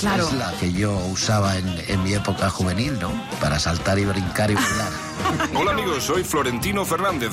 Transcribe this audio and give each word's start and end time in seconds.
Claro. 0.00 0.28
es 0.28 0.32
la 0.34 0.52
que 0.52 0.72
yo 0.72 0.96
usaba 1.12 1.56
en, 1.56 1.84
en 1.88 2.02
mi 2.02 2.14
época 2.14 2.48
juvenil, 2.48 2.98
¿no? 2.98 3.10
Para 3.40 3.58
saltar 3.58 3.98
y 3.98 4.04
brincar 4.04 4.50
y 4.50 4.54
bailar. 4.54 4.92
Hola 5.54 5.72
amigos, 5.72 6.04
soy 6.04 6.24
Florentino 6.24 6.84
Fernández. 6.84 7.30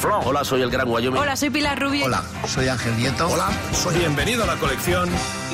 Flo. 0.00 0.18
Hola, 0.24 0.44
soy 0.44 0.62
el 0.62 0.70
Gran 0.70 0.88
Wyoming. 0.88 1.20
Hola, 1.20 1.36
soy 1.36 1.50
Pilar 1.50 1.80
Rubio. 1.80 2.06
Hola, 2.06 2.22
soy 2.46 2.68
Ángel 2.68 2.96
Nieto. 2.96 3.28
Hola, 3.28 3.48
soy 3.72 3.98
bienvenido 3.98 4.44
a 4.44 4.46
la 4.46 4.56
colección 4.56 5.08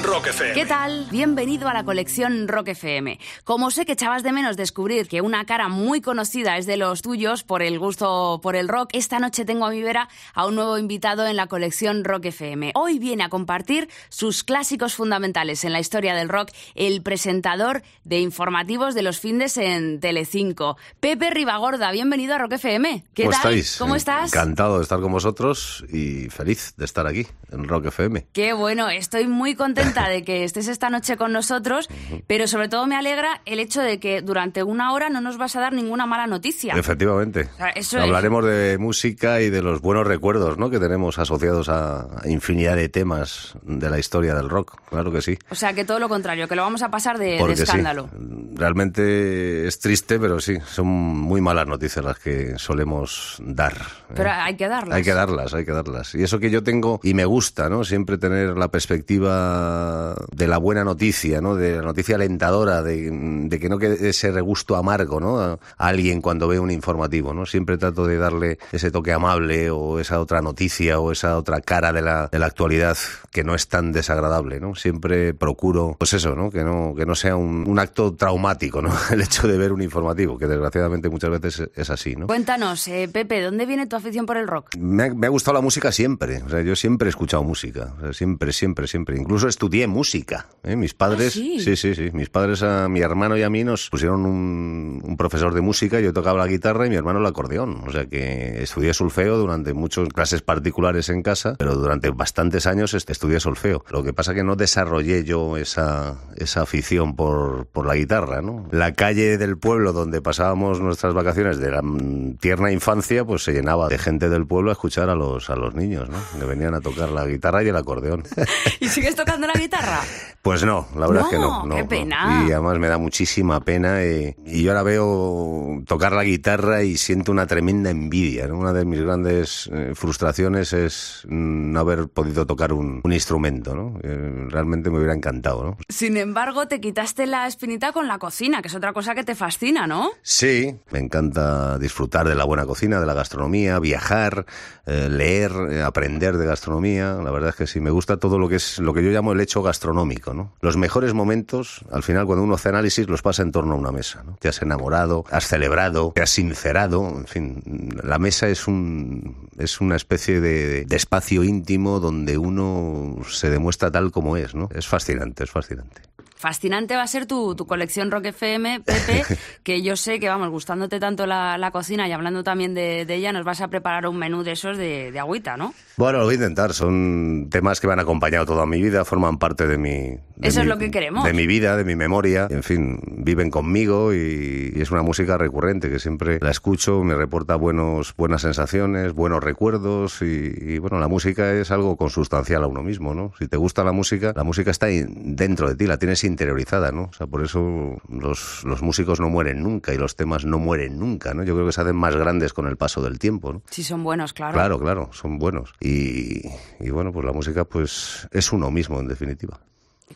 Rock 0.05 0.27
FM. 0.27 0.53
¿Qué 0.53 0.67
tal? 0.67 1.07
Bienvenido 1.11 1.67
a 1.67 1.73
la 1.73 1.83
colección 1.83 2.47
Rock 2.47 2.69
FM. 2.69 3.19
Como 3.43 3.71
sé 3.71 3.87
que 3.87 3.93
echabas 3.93 4.23
de 4.23 4.33
menos 4.33 4.59
descubrir 4.59 5.09
que 5.09 5.23
una 5.23 5.47
cara 5.47 5.69
muy 5.69 6.03
conocida 6.03 6.59
es 6.59 6.67
de 6.67 6.77
los 6.77 7.01
tuyos 7.01 7.43
por 7.43 7.63
el 7.63 7.79
gusto 7.79 8.39
por 8.43 8.55
el 8.55 8.69
rock, 8.69 8.91
esta 8.93 9.19
noche 9.19 9.47
tengo 9.47 9.65
a 9.65 9.71
mi 9.71 9.81
vera 9.83 10.11
a 10.35 10.47
un 10.47 10.57
nuevo 10.57 10.77
invitado 10.77 11.27
en 11.27 11.37
la 11.37 11.47
colección 11.47 12.05
Rock 12.05 12.27
FM. 12.27 12.73
Hoy 12.75 12.99
viene 12.99 13.25
a 13.25 13.31
compartir 13.31 13.89
sus 14.11 14.45
clásicos 14.45 14.95
fundamentales 14.95 15.65
en 15.65 15.73
la 15.73 15.81
historia 15.81 16.15
del 16.15 16.29
rock, 16.29 16.51
el 16.75 17.03
presentador 17.03 17.83
de 18.05 18.21
informativos 18.21 18.95
de 18.95 19.03
los 19.03 19.21
findes 19.21 19.57
en 19.57 20.01
Telecinco, 20.01 20.77
Pepe 21.01 21.31
Ribagorda. 21.31 21.91
Bienvenido 21.93 22.35
a 22.35 22.39
Rock 22.39 22.53
FM. 22.53 23.05
¿Qué 23.15 23.23
¿Cómo 23.23 23.33
tal? 23.33 23.41
estáis? 23.41 23.77
¿Cómo 23.79 23.97
estás? 23.97 24.35
Encantado 24.35 24.77
de 24.77 24.83
estar 24.83 25.01
con 25.01 25.13
vosotros 25.13 25.83
y 25.91 26.29
feliz 26.29 26.75
de 26.77 26.85
estar 26.85 27.07
aquí 27.07 27.27
en 27.51 27.67
Rock 27.67 27.87
FM. 27.87 28.27
Qué 28.33 28.53
bueno, 28.53 28.91
estoy 28.91 29.27
muy 29.27 29.55
contenta 29.95 30.11
de 30.11 30.25
que 30.25 30.45
estés 30.45 30.69
esta 30.69 30.91
noche 30.91 31.17
con 31.17 31.33
nosotros, 31.33 31.89
pero 32.27 32.47
sobre 32.47 32.69
todo 32.69 32.87
me 32.87 32.97
alegra 32.97 33.41
el 33.45 33.61
hecho 33.61 33.81
de 33.81 33.99
que 34.01 34.23
durante 34.23 34.63
una 34.63 34.93
hora 34.93 35.09
no 35.09 35.21
nos 35.21 35.39
vas 35.39 35.57
a 35.57 35.61
dar 35.61 35.73
ninguna 35.73 36.07
mala 36.07 36.27
noticia. 36.27 36.75
Efectivamente. 36.75 37.49
sea, 37.57 37.71
eso 37.71 37.99
es. 37.99 38.05
Hablaremos 38.05 38.45
de 38.45 38.79
música 38.79 39.41
y 39.41 39.51
de 39.51 39.63
los 39.63 39.81
buenos 39.81 40.07
recuerdos 40.07 40.59
¿no? 40.59 40.71
que 40.71 40.79
tenemos 40.79 41.19
asociados 41.19 41.69
a 41.69 42.07
infinidad 42.25 42.77
de 42.77 42.89
temas 42.89 43.55
de 43.63 43.91
la 43.91 43.99
historia 43.99 44.35
del 44.35 44.49
rock. 44.49 44.81
Claro 44.89 45.13
que 45.13 45.23
sí. 45.23 45.39
O 45.51 45.55
sea, 45.55 45.73
que 45.73 45.85
todo 45.85 45.99
lo 45.99 46.09
contrario, 46.09 46.49
que 46.49 46.57
lo 46.57 46.63
vamos 46.63 46.83
a 46.83 46.91
pasar 46.91 47.19
de, 47.19 47.33
de 47.33 47.39
Porque 47.39 47.57
sí, 47.57 47.63
escándalo. 47.63 48.09
realmente 48.55 49.67
es 49.67 49.79
triste, 49.79 50.19
pero 50.19 50.41
sí, 50.41 50.59
son 50.67 50.87
muy 50.87 51.41
malas 51.41 51.67
noticias 51.67 52.05
las 52.05 52.19
que 52.19 52.59
solemos 52.59 53.37
dar. 53.41 53.73
¿eh? 53.75 54.13
Pero 54.15 54.31
hay 54.31 54.57
que 54.57 54.69
darlas. 54.69 54.97
Hay 54.97 55.03
que 55.03 55.15
darlas, 55.15 55.55
hay 55.55 55.65
que 55.65 55.73
darlas. 55.73 56.15
Y 56.15 56.23
eso 56.23 56.39
que 56.39 56.51
yo 56.51 56.63
tengo, 56.63 57.01
y 57.03 57.15
me 57.15 57.25
gusta, 57.25 57.69
¿no? 57.69 57.85
Siempre 57.85 58.19
tener 58.19 58.57
la 58.57 58.69
perspectiva 58.69 59.84
de 60.33 60.47
la 60.49 60.59
buena 60.59 60.85
noticia, 60.85 61.41
¿no? 61.41 61.55
De 61.57 61.77
la 61.77 61.83
noticia 61.83 62.17
alentadora, 62.17 62.83
de, 62.83 63.11
de 63.11 63.59
que 63.61 63.69
no 63.69 63.79
quede 63.79 64.09
ese 64.09 64.31
regusto 64.33 64.77
amargo, 64.77 65.21
¿no? 65.21 65.41
A, 65.41 65.53
a 65.53 65.59
alguien 65.89 66.21
cuando 66.21 66.49
ve 66.49 66.59
un 66.59 66.71
informativo, 66.71 67.33
¿no? 67.35 67.47
Siempre 67.47 67.79
trato 67.79 68.07
de 68.07 68.17
darle 68.19 68.59
ese 68.73 68.91
toque 68.91 69.13
amable 69.13 69.71
o 69.71 69.99
esa 70.01 70.21
otra 70.21 70.41
noticia 70.43 70.99
o 71.01 71.13
esa 71.13 71.37
otra 71.39 71.61
cara 71.61 71.93
de 71.93 72.03
la, 72.03 72.29
de 72.31 72.39
la 72.39 72.47
actualidad 72.47 72.97
que 73.31 73.45
no 73.45 73.55
es 73.55 73.69
tan 73.69 73.93
desagradable, 73.93 74.61
¿no? 74.61 74.75
Siempre 74.75 75.35
procuro, 75.35 75.97
pues 75.99 76.13
eso, 76.15 76.35
¿no? 76.35 76.51
Que 76.51 76.65
no, 76.65 76.95
que 76.97 77.07
no 77.07 77.15
sea 77.15 77.37
un, 77.37 77.65
un 77.69 77.79
acto 77.79 78.15
traumático, 78.15 78.81
¿no? 78.83 78.91
El 79.11 79.21
hecho 79.21 79.47
de 79.49 79.57
ver 79.59 79.73
un 79.73 79.83
informativo, 79.83 80.39
que 80.39 80.47
desgraciadamente 80.47 81.09
muchas 81.09 81.31
veces 81.31 81.69
es- 81.75 81.91
así, 81.91 82.17
¿no? 82.17 82.27
Cuéntanos, 82.27 82.89
eh, 82.89 83.09
Pepe, 83.13 83.41
¿dónde 83.43 83.67
viene 83.67 83.87
tu 83.87 83.97
afición 83.97 84.27
por 84.27 84.37
el 84.37 84.49
rock? 84.49 84.77
Me 84.79 85.05
ha, 85.05 85.15
me 85.15 85.27
ha 85.27 85.31
gustado 85.31 85.55
la 85.55 85.61
música 85.61 85.93
siempre. 85.93 86.43
O 86.43 86.49
sea, 86.49 86.63
yo 86.63 86.75
siempre 86.75 87.09
he 87.09 87.11
escuchado 87.11 87.43
música. 87.43 87.95
O 87.99 88.01
sea, 88.01 88.13
siempre, 88.13 88.53
siempre, 88.53 88.87
siempre. 88.87 89.17
Incluso 89.19 89.49
estudié 89.65 89.87
música. 89.87 90.47
¿eh? 90.63 90.77
Mis 90.77 90.93
padres. 90.95 91.29
¿Ah, 91.29 91.41
sí? 91.41 91.59
sí, 91.61 91.75
sí, 91.77 91.95
sí. 91.95 92.11
Mis 92.13 92.29
padres, 92.29 92.63
a 92.63 92.87
mi 92.89 93.01
hermano 93.01 93.37
y 93.37 93.43
a 93.43 93.49
mí, 93.49 93.65
nos 93.65 93.89
pusieron 93.89 94.27
un, 94.27 95.01
un 95.03 95.17
profesor 95.17 95.55
de 95.55 95.63
música. 95.63 96.01
Yo 96.01 96.13
tocaba 96.13 96.39
la 96.39 96.47
guitarra 96.47 96.87
y 96.87 96.91
mi 96.91 96.97
hermano 96.97 97.19
el 97.21 97.27
acordeón. 97.27 97.83
O 97.87 97.91
sea 97.93 98.05
que 98.07 98.63
estudié 98.63 98.93
solfeo 98.93 99.39
durante 99.39 99.73
muchas 99.73 100.09
clases 100.11 100.43
particulares 100.43 101.09
en 101.09 101.23
casa, 101.23 101.55
pero 101.59 101.75
durante 101.77 102.11
bastantes 102.11 102.67
años 102.67 102.93
est- 102.93 103.09
estudié 103.09 103.41
solfeo. 103.41 103.85
Lo 103.91 104.03
que 104.03 104.13
pasa 104.13 104.35
que 104.35 104.45
no 104.45 104.55
desarrollé 104.55 105.25
yo 105.25 105.57
esa, 105.57 106.17
esa 106.37 106.61
afición 106.63 107.17
por, 107.17 107.67
por 107.67 107.87
la 107.87 107.95
guitarra, 107.95 108.43
¿no? 108.43 108.69
La 108.71 108.93
calle 108.93 109.39
del 109.39 109.57
pueblo 109.57 109.93
donde 109.95 110.21
pasábamos 110.21 110.81
nuestras 110.81 111.15
vacaciones 111.15 111.59
de 111.59 111.71
la 111.71 111.81
mm, 111.81 112.37
tierna 112.37 112.71
infancia, 112.71 113.25
pues 113.25 113.43
se 113.45 113.53
llenaba 113.53 113.89
de 113.89 113.97
gente 113.99 114.29
del 114.29 114.47
pueblo 114.47 114.71
a 114.71 114.73
escuchar 114.75 115.09
a 115.09 115.15
los, 115.15 115.49
a 115.49 115.57
los 115.57 115.75
niños, 115.75 116.11
¿no? 116.11 116.19
Que 116.39 116.45
venían 116.45 116.75
a 116.75 116.81
tocar 116.83 117.09
la 117.11 117.27
guitarra 117.27 117.63
y 117.65 117.69
el 117.69 117.77
acordeón. 117.77 118.25
¿Y 118.81 118.89
sigues 118.89 119.15
tocando 119.15 119.47
la 119.47 119.54
guitarra? 119.59 120.01
Pues 120.43 120.63
no, 120.63 120.87
la 120.95 121.07
verdad 121.07 121.23
No, 121.23 121.27
es 121.27 121.33
que 121.33 121.39
no. 121.39 121.65
no, 121.67 121.75
qué 121.77 121.83
no. 121.85 121.89
pena. 121.89 122.45
Y 122.47 122.53
además 122.53 122.79
me 122.79 122.89
da 122.89 122.99
muchísima 122.99 123.61
pena. 123.61 124.05
Y, 124.05 124.37
y 124.45 124.63
yo 124.63 124.73
ahora 124.73 124.83
veo 124.83 125.83
tocar 125.87 126.13
la 126.13 126.23
guitarra 126.23 126.83
y 126.83 126.99
siento 126.99 127.33
una 127.33 127.47
tremenda 127.47 127.89
envidia. 127.89 128.47
¿no? 128.47 128.59
Una 128.59 128.75
de 128.75 128.85
mis 128.85 129.01
grandes 129.01 129.71
eh, 129.73 129.93
frustraciones 129.95 130.75
es 130.75 131.23
mm, 131.29 131.73
no 131.73 131.81
haber 131.81 132.09
podido 132.09 132.47
tocar 132.47 132.75
un, 132.75 133.01
un 133.03 133.13
instrumento. 133.15 133.75
¿no? 133.75 133.99
Eh, 134.03 134.47
realmente 134.51 134.91
me 134.91 134.99
hubiera 134.99 135.15
encantado. 135.15 135.65
¿no? 135.65 135.77
Sin 135.89 136.19
embargo, 136.19 136.69
te 136.69 136.79
quitaste 136.79 137.27
la 137.27 137.47
espinita 137.47 137.93
con 137.93 138.07
la 138.07 138.19
cocina, 138.19 138.61
que 138.61 138.69
es 138.69 138.75
otra 138.75 138.93
cosa 138.93 139.15
que 139.15 139.25
te 139.25 139.35
fascina, 139.35 139.87
¿no? 139.87 140.11
Sí, 140.21 140.77
me 140.91 140.99
encanta 140.99 141.79
disfrutar 141.79 142.29
de 142.29 142.35
la 142.35 142.45
buena 142.45 142.67
cocina, 142.67 143.01
de 143.01 143.07
la 143.07 143.15
gastronomía, 143.15 143.79
viajar, 143.79 144.45
eh, 144.85 145.09
leer, 145.11 145.53
eh, 145.71 145.83
aprender 145.83 146.37
de 146.37 146.45
gastronomía. 146.45 147.15
La 147.15 147.31
verdad 147.31 147.49
es 147.51 147.57
que 147.57 147.67
sí, 147.67 147.81
me 147.81 147.91
gusta 147.91 148.19
todo 148.19 148.39
lo 148.39 148.47
que 148.51 148.57
es 148.57 148.79
lo 148.79 148.93
que 148.93 149.03
yo 149.03 149.09
llamo 149.11 149.33
el 149.33 149.41
hecho 149.45 149.63
gastronómico. 149.63 150.35
¿no? 150.35 150.53
Los 150.61 150.77
mejores 150.77 151.15
momentos, 151.15 151.85
al 151.91 152.03
final, 152.03 152.27
cuando 152.27 152.45
uno 152.45 152.55
hace 152.55 152.69
análisis, 152.69 153.09
los 153.09 153.23
pasa 153.23 153.43
en 153.43 153.53
torno 153.53 153.75
a 153.75 153.77
una 153.77 153.93
mesa. 153.93 154.25
Te 154.41 154.49
has 154.49 154.61
enamorado, 154.63 155.25
has 155.31 155.47
celebrado, 155.47 156.13
te 156.15 156.23
has 156.23 156.31
sincerado. 156.31 157.09
En 157.09 157.27
fin, 157.27 157.63
la 158.03 158.19
mesa 158.19 158.49
es 158.49 158.67
un 158.67 159.49
es 159.59 159.81
una 159.81 159.97
especie 159.97 160.41
de, 160.41 160.85
de 160.85 160.97
espacio 160.97 161.45
íntimo 161.45 162.01
donde 162.01 162.39
uno 162.39 163.19
se 163.29 163.51
demuestra 163.51 163.91
tal 163.91 164.11
como 164.11 164.37
es. 164.37 164.55
¿no? 164.55 164.69
Es 164.75 164.89
fascinante, 164.89 165.45
es 165.45 165.51
fascinante. 165.51 166.03
Fascinante 166.45 166.95
va 166.95 167.05
a 167.05 167.07
ser 167.07 167.25
tu, 167.25 167.55
tu 167.55 167.65
colección 167.65 168.11
Rock 168.11 168.27
FM, 168.27 168.81
Pepe, 168.81 169.25
que 169.63 169.81
yo 169.81 169.97
sé 169.97 170.21
que, 170.21 170.29
vamos, 170.29 170.51
gustándote 170.51 171.01
tanto 171.01 171.25
la, 171.25 171.57
la 171.57 171.71
cocina 171.71 172.07
y 172.07 172.13
hablando 172.13 172.45
también 172.45 172.75
de, 172.75 173.07
de 173.07 173.15
ella, 173.15 173.33
nos 173.33 173.47
vas 173.47 173.63
a 173.63 173.69
preparar 173.69 174.07
un 174.07 174.19
menú 174.19 174.43
de 174.43 174.53
esos 174.53 174.77
de, 174.77 175.11
de 175.11 175.19
agüita, 175.19 175.57
¿no? 175.57 175.73
Bueno, 175.97 176.19
lo 176.19 176.25
voy 176.25 176.35
a 176.35 176.37
intentar. 176.37 176.75
Son 176.75 177.49
temas 177.51 177.81
que 177.81 177.87
me 177.87 177.95
han 177.95 178.01
acompañado 178.01 178.45
toda 178.45 178.67
mi 178.67 178.83
vida, 178.83 179.07
forman 179.07 179.39
parte 179.39 179.67
de 179.67 179.79
mi. 179.79 179.91
de 180.37 180.49
Eso 180.49 180.61
es 180.61 180.67
lo 180.67 180.77
que 180.77 180.91
queremos. 180.91 181.25
De 181.25 181.33
mi 181.33 181.47
vida, 181.47 181.79
de 181.79 181.85
mi 181.85 181.97
memoria. 181.97 182.47
En 182.51 182.63
fin, 182.63 183.01
viven 183.07 183.51
conmigo 183.51 184.13
y, 184.13 184.73
y 184.77 184.83
es 184.83 184.91
una 184.91 185.03
música 185.03 185.39
recurrente 185.39 185.89
que 185.89 185.99
siempre 185.99 186.41
la 186.43 186.51
escucho, 186.51 187.03
me 187.05 187.15
reporta 187.15 187.57
buenos, 187.57 188.15
buenas 188.17 188.43
sensaciones, 188.43 189.15
buenos 189.15 189.43
recuerdos 189.43 190.21
y, 190.21 190.53
y, 190.61 190.79
bueno, 190.79 190.99
la 190.99 191.09
música 191.09 191.53
es 191.55 191.71
algo 191.71 191.97
consustancial 191.97 192.65
a 192.65 192.67
uno 192.67 192.83
mismo, 192.83 193.15
¿no? 193.15 193.33
Si 193.39 193.49
te 193.49 193.57
gusta 193.57 193.83
la 193.83 193.93
música, 193.93 194.35
la 194.37 194.45
música 194.45 194.71
está 194.73 194.89
dentro 194.89 195.69
de 195.69 195.77
ti, 195.77 195.87
la 195.87 195.97
tienes 195.97 196.19
interiorizada, 196.35 196.91
¿no? 196.91 197.05
O 197.05 197.13
sea, 197.13 197.27
por 197.27 197.45
eso 197.45 197.97
los, 198.09 198.65
los 198.65 198.83
músicos 198.83 199.21
no 199.21 199.29
mueren 199.29 199.63
nunca 199.63 199.95
y 199.95 199.97
los 199.97 200.17
temas 200.17 200.45
no 200.45 200.59
mueren 200.59 200.99
nunca, 200.99 201.33
¿no? 201.33 201.45
Yo 201.45 201.55
creo 201.55 201.67
que 201.67 201.73
se 201.73 201.81
hacen 201.81 201.97
más 201.97 202.17
grandes 202.17 202.53
con 202.53 202.67
el 202.67 202.77
paso 202.77 203.01
del 203.03 203.19
tiempo, 203.19 203.53
¿no? 203.53 203.63
Si 203.71 203.85
son 203.85 204.03
buenos, 204.03 204.33
claro. 204.33 204.55
Claro, 204.55 204.79
claro, 204.81 205.11
son 205.13 205.39
buenos. 205.39 205.73
Y, 205.81 206.43
y 206.81 206.91
bueno, 206.91 207.13
pues 207.13 207.25
la 207.25 207.33
música 207.33 207.65
pues 207.65 208.29
es 208.33 208.53
uno 208.53 208.71
mismo, 208.71 208.99
en 208.99 209.09
definitiva. 209.09 209.61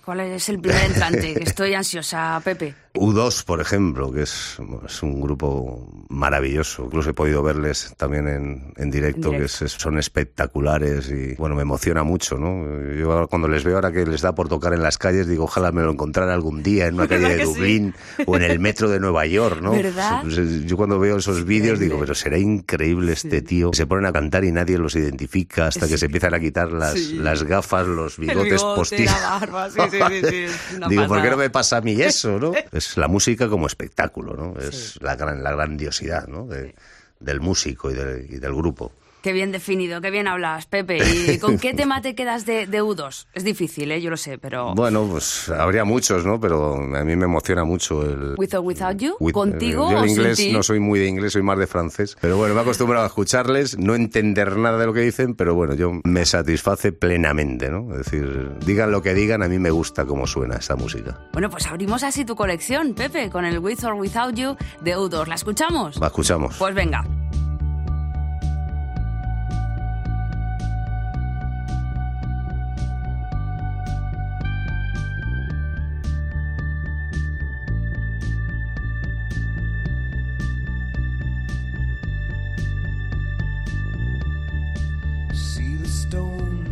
¿Cuál 0.04 0.20
es 0.20 0.48
el 0.48 0.60
primer 0.60 0.84
entrante? 0.84 1.34
Que 1.34 1.44
Estoy 1.44 1.74
ansiosa, 1.74 2.40
Pepe. 2.44 2.74
U2, 2.98 3.44
por 3.44 3.60
ejemplo, 3.60 4.12
que 4.12 4.22
es, 4.22 4.56
es 4.86 5.02
un 5.02 5.20
grupo 5.20 5.88
maravilloso. 6.08 6.84
Incluso 6.84 7.10
he 7.10 7.14
podido 7.14 7.42
verles 7.42 7.94
también 7.96 8.28
en, 8.28 8.72
en 8.76 8.90
directo, 8.90 9.32
En 9.32 9.38
que 9.38 9.44
es- 9.46 9.52
son 9.78 9.98
espectaculares 9.98 11.10
y, 11.10 11.34
bueno, 11.34 11.54
me 11.54 11.62
emociona 11.62 12.02
mucho, 12.02 12.36
¿no? 12.38 12.64
Yo 12.94 13.12
ahora 13.12 13.26
cuando 13.26 13.48
les 13.48 13.64
veo 13.64 13.76
ahora 13.76 13.92
que 13.92 14.04
les 14.06 14.22
da 14.22 14.34
por 14.34 14.48
tocar 14.48 14.72
en 14.74 14.82
las 14.82 14.98
calles, 14.98 15.26
digo, 15.26 15.44
ojalá 15.44 15.72
me 15.72 15.82
lo 15.82 15.90
encontrara 15.92 16.34
algún 16.34 16.62
día 16.62 16.86
en 16.86 16.94
una 16.94 17.06
calle 17.08 17.22
¿Verdad 17.28 17.36
de 17.38 17.46
sí? 17.46 17.52
Dublín 17.54 17.94
o 18.26 18.36
en 18.36 18.42
el 18.42 18.58
metro 18.58 18.88
de 18.88 19.00
Nueva 19.00 19.26
York, 19.26 19.60
¿no? 19.62 19.72
¿Verdad? 19.72 20.22
Pues, 20.22 20.38
eh, 20.38 20.62
Yo 20.66 20.76
cuando 20.76 20.98
veo 20.98 21.16
esos 21.18 21.44
vídeos 21.44 21.78
digo, 21.78 21.98
pero 22.00 22.14
será 22.14 22.38
increíble 22.38 23.12
este 23.12 23.42
tío. 23.42 23.70
Se 23.72 23.86
ponen 23.86 24.06
a 24.06 24.12
cantar 24.12 24.44
y 24.44 24.52
nadie 24.52 24.78
los 24.78 24.96
identifica 24.96 25.66
hasta 25.68 25.86
que 25.88 25.98
se 25.98 26.06
empiezan 26.06 26.34
a 26.34 26.40
quitar 26.40 26.72
las, 26.72 26.98
las 27.12 27.42
gafas, 27.44 27.86
los 27.86 28.18
bigotes 28.18 28.38
bigote, 28.62 28.76
postizos. 28.76 29.16
Digo, 30.88 31.06
¿por 31.06 31.22
qué 31.22 31.30
no 31.30 31.36
me 31.36 31.50
pasa 31.50 31.78
a 31.78 31.80
mí 31.80 32.00
eso, 32.00 32.38
no? 32.38 32.52
Es 32.72 32.87
la 32.96 33.08
música 33.08 33.48
como 33.48 33.66
espectáculo, 33.66 34.34
¿no? 34.34 34.58
Es 34.60 34.98
la, 35.02 35.16
gran, 35.16 35.42
la 35.42 35.52
grandiosidad, 35.52 36.26
¿no? 36.28 36.46
De- 36.46 36.74
Del 37.20 37.40
músico 37.40 37.90
y, 37.90 37.94
del- 37.94 38.32
y 38.32 38.38
del 38.38 38.54
grupo. 38.54 38.92
Qué 39.22 39.32
bien 39.32 39.50
definido, 39.50 40.00
qué 40.00 40.10
bien 40.10 40.28
hablas, 40.28 40.66
Pepe. 40.66 40.98
¿Y 40.98 41.38
con 41.40 41.58
qué 41.58 41.74
tema 41.74 42.00
te 42.00 42.14
quedas 42.14 42.46
de, 42.46 42.66
de 42.66 42.82
U2? 42.82 43.26
Es 43.34 43.42
difícil, 43.44 43.90
¿eh? 43.90 44.00
yo 44.00 44.10
lo 44.10 44.16
sé, 44.16 44.38
pero... 44.38 44.74
Bueno, 44.74 45.06
pues 45.10 45.48
habría 45.48 45.84
muchos, 45.84 46.24
¿no? 46.24 46.38
Pero 46.40 46.74
a 46.74 47.04
mí 47.04 47.16
me 47.16 47.24
emociona 47.24 47.64
mucho 47.64 48.02
el... 48.02 48.34
With 48.38 48.54
or 48.54 48.60
Without 48.64 48.96
You, 48.96 49.16
With- 49.18 49.32
contigo 49.32 49.90
Yo 49.90 50.00
sin 50.02 50.10
inglés 50.10 50.36
ti? 50.36 50.52
no 50.52 50.62
soy 50.62 50.78
muy 50.78 51.00
de 51.00 51.06
inglés, 51.06 51.32
soy 51.32 51.42
más 51.42 51.58
de 51.58 51.66
francés. 51.66 52.16
Pero 52.20 52.36
bueno, 52.36 52.54
me 52.54 52.60
he 52.60 52.62
acostumbrado 52.62 53.04
a 53.04 53.08
escucharles, 53.08 53.76
no 53.76 53.94
entender 53.96 54.56
nada 54.56 54.78
de 54.78 54.86
lo 54.86 54.92
que 54.92 55.00
dicen, 55.00 55.34
pero 55.34 55.54
bueno, 55.54 55.74
yo 55.74 55.90
me 56.04 56.24
satisface 56.24 56.92
plenamente, 56.92 57.70
¿no? 57.70 57.90
Es 57.92 58.04
decir, 58.04 58.52
digan 58.64 58.92
lo 58.92 59.02
que 59.02 59.14
digan, 59.14 59.42
a 59.42 59.48
mí 59.48 59.58
me 59.58 59.70
gusta 59.70 60.06
cómo 60.06 60.26
suena 60.28 60.56
esta 60.56 60.76
música. 60.76 61.18
Bueno, 61.32 61.50
pues 61.50 61.66
abrimos 61.66 62.04
así 62.04 62.24
tu 62.24 62.36
colección, 62.36 62.94
Pepe, 62.94 63.30
con 63.30 63.44
el 63.44 63.58
With 63.58 63.84
or 63.84 63.94
Without 63.94 64.34
You 64.36 64.56
de 64.80 64.96
U2. 64.96 65.26
¿La 65.26 65.34
escuchamos? 65.34 65.96
La 65.98 66.06
escuchamos. 66.06 66.56
Pues 66.56 66.74
venga. 66.74 67.04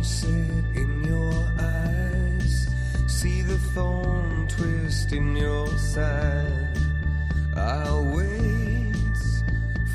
Set 0.07 0.65
in 0.73 1.03
your 1.03 1.33
eyes. 1.59 2.67
See 3.07 3.41
the 3.41 3.57
thorn 3.73 4.47
twist 4.47 5.11
in 5.11 5.35
your 5.35 5.67
side. 5.77 6.79
I'll 7.55 8.05
wait 8.05 9.19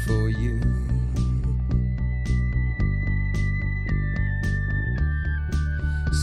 for 0.05 0.29
you. 0.29 0.61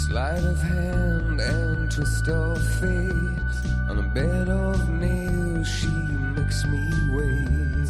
Sleight 0.03 0.43
of 0.43 0.61
hand 0.61 1.41
and 1.41 1.91
twist 1.91 2.27
of 2.29 2.57
fate. 2.79 3.55
On 3.89 3.97
a 3.97 4.07
bed 4.13 4.49
of 4.49 4.87
nails, 4.89 5.67
she 5.67 5.95
makes 6.37 6.63
me 6.65 6.83
wait. 7.17 7.89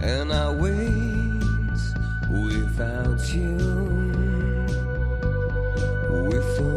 And 0.00 0.32
I 0.32 0.50
wait 0.52 1.82
without 2.30 3.22
you. 3.34 4.01
With 6.32 6.60
or 6.60 6.71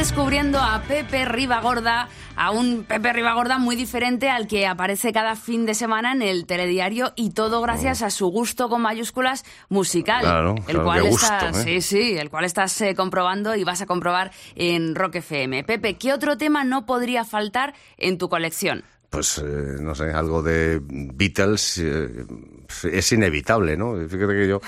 descubriendo 0.00 0.58
a 0.58 0.80
Pepe 0.88 1.26
Ribagorda, 1.26 2.08
a 2.34 2.52
un 2.52 2.84
Pepe 2.84 3.12
Ribagorda 3.12 3.58
muy 3.58 3.76
diferente 3.76 4.30
al 4.30 4.46
que 4.46 4.66
aparece 4.66 5.12
cada 5.12 5.36
fin 5.36 5.66
de 5.66 5.74
semana 5.74 6.12
en 6.12 6.22
el 6.22 6.46
telediario 6.46 7.12
y 7.16 7.34
todo 7.34 7.60
gracias 7.60 8.00
a 8.00 8.08
su 8.08 8.28
gusto 8.28 8.70
con 8.70 8.80
mayúsculas 8.80 9.44
musical, 9.68 10.22
Claro, 10.22 10.54
el 10.56 10.64
claro, 10.64 10.84
cual 10.84 11.02
gusto, 11.02 11.26
estás, 11.26 11.66
¿eh? 11.66 11.82
sí, 11.82 11.82
sí, 11.82 12.16
el 12.16 12.30
cual 12.30 12.46
estás 12.46 12.80
eh, 12.80 12.94
comprobando 12.94 13.54
y 13.56 13.62
vas 13.62 13.82
a 13.82 13.86
comprobar 13.86 14.30
en 14.54 14.94
Rock 14.94 15.16
FM. 15.16 15.64
Pepe, 15.64 15.98
¿qué 15.98 16.14
otro 16.14 16.38
tema 16.38 16.64
no 16.64 16.86
podría 16.86 17.26
faltar 17.26 17.74
en 17.98 18.16
tu 18.16 18.30
colección? 18.30 18.84
Pues 19.10 19.36
eh, 19.36 19.42
no 19.82 19.94
sé, 19.94 20.04
algo 20.04 20.42
de 20.42 20.80
Beatles 20.82 21.76
eh, 21.76 22.24
es 22.90 23.12
inevitable, 23.12 23.76
¿no? 23.76 23.96
Fíjate 24.08 24.32
que 24.32 24.48
yo 24.48 24.60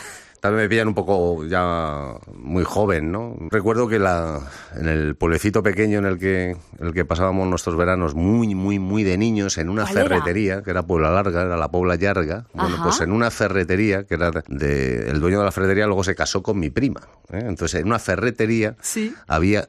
también 0.42 0.64
me 0.64 0.68
pillan 0.68 0.88
un 0.88 0.94
poco 0.94 1.44
ya 1.46 2.16
muy 2.34 2.64
joven, 2.64 3.12
¿no? 3.12 3.37
Recuerdo 3.49 3.87
que 3.87 4.00
la, 4.00 4.40
en 4.76 4.88
el 4.88 5.14
pueblecito 5.14 5.62
pequeño 5.62 6.00
en 6.00 6.04
el 6.04 6.18
que, 6.18 6.50
en 6.50 6.87
el 6.87 6.92
que 6.92 7.04
pasábamos 7.04 7.46
nuestros 7.46 7.76
veranos 7.76 8.16
muy, 8.16 8.52
muy, 8.56 8.80
muy 8.80 9.04
de 9.04 9.16
niños, 9.16 9.56
en 9.58 9.68
una 9.68 9.87
ferretería, 9.87 10.64
que 10.64 10.70
era 10.72 10.82
Puebla 10.82 11.12
Larga, 11.12 11.42
era 11.42 11.56
la 11.56 11.70
Puebla 11.70 11.94
Llarga, 11.94 12.46
bueno, 12.54 12.75
Ajá. 12.75 12.82
pues 12.82 13.00
en 13.02 13.12
una 13.12 13.30
ferretería, 13.30 14.02
que 14.04 14.14
era 14.14 14.32
de, 14.49 15.08
el 15.11 15.20
dueño 15.20 15.38
de 15.38 15.44
la 15.44 15.52
ferretería 15.52 15.87
luego 15.87 16.02
se 16.02 16.16
casó 16.16 16.42
con 16.42 16.58
mi 16.58 16.70
prima, 16.70 17.02
¿eh? 17.30 17.44
Entonces 17.46 17.80
en 17.80 17.87
una 17.87 18.00
ferretería 18.00 18.75
Sí. 18.80 19.14
había 19.28 19.68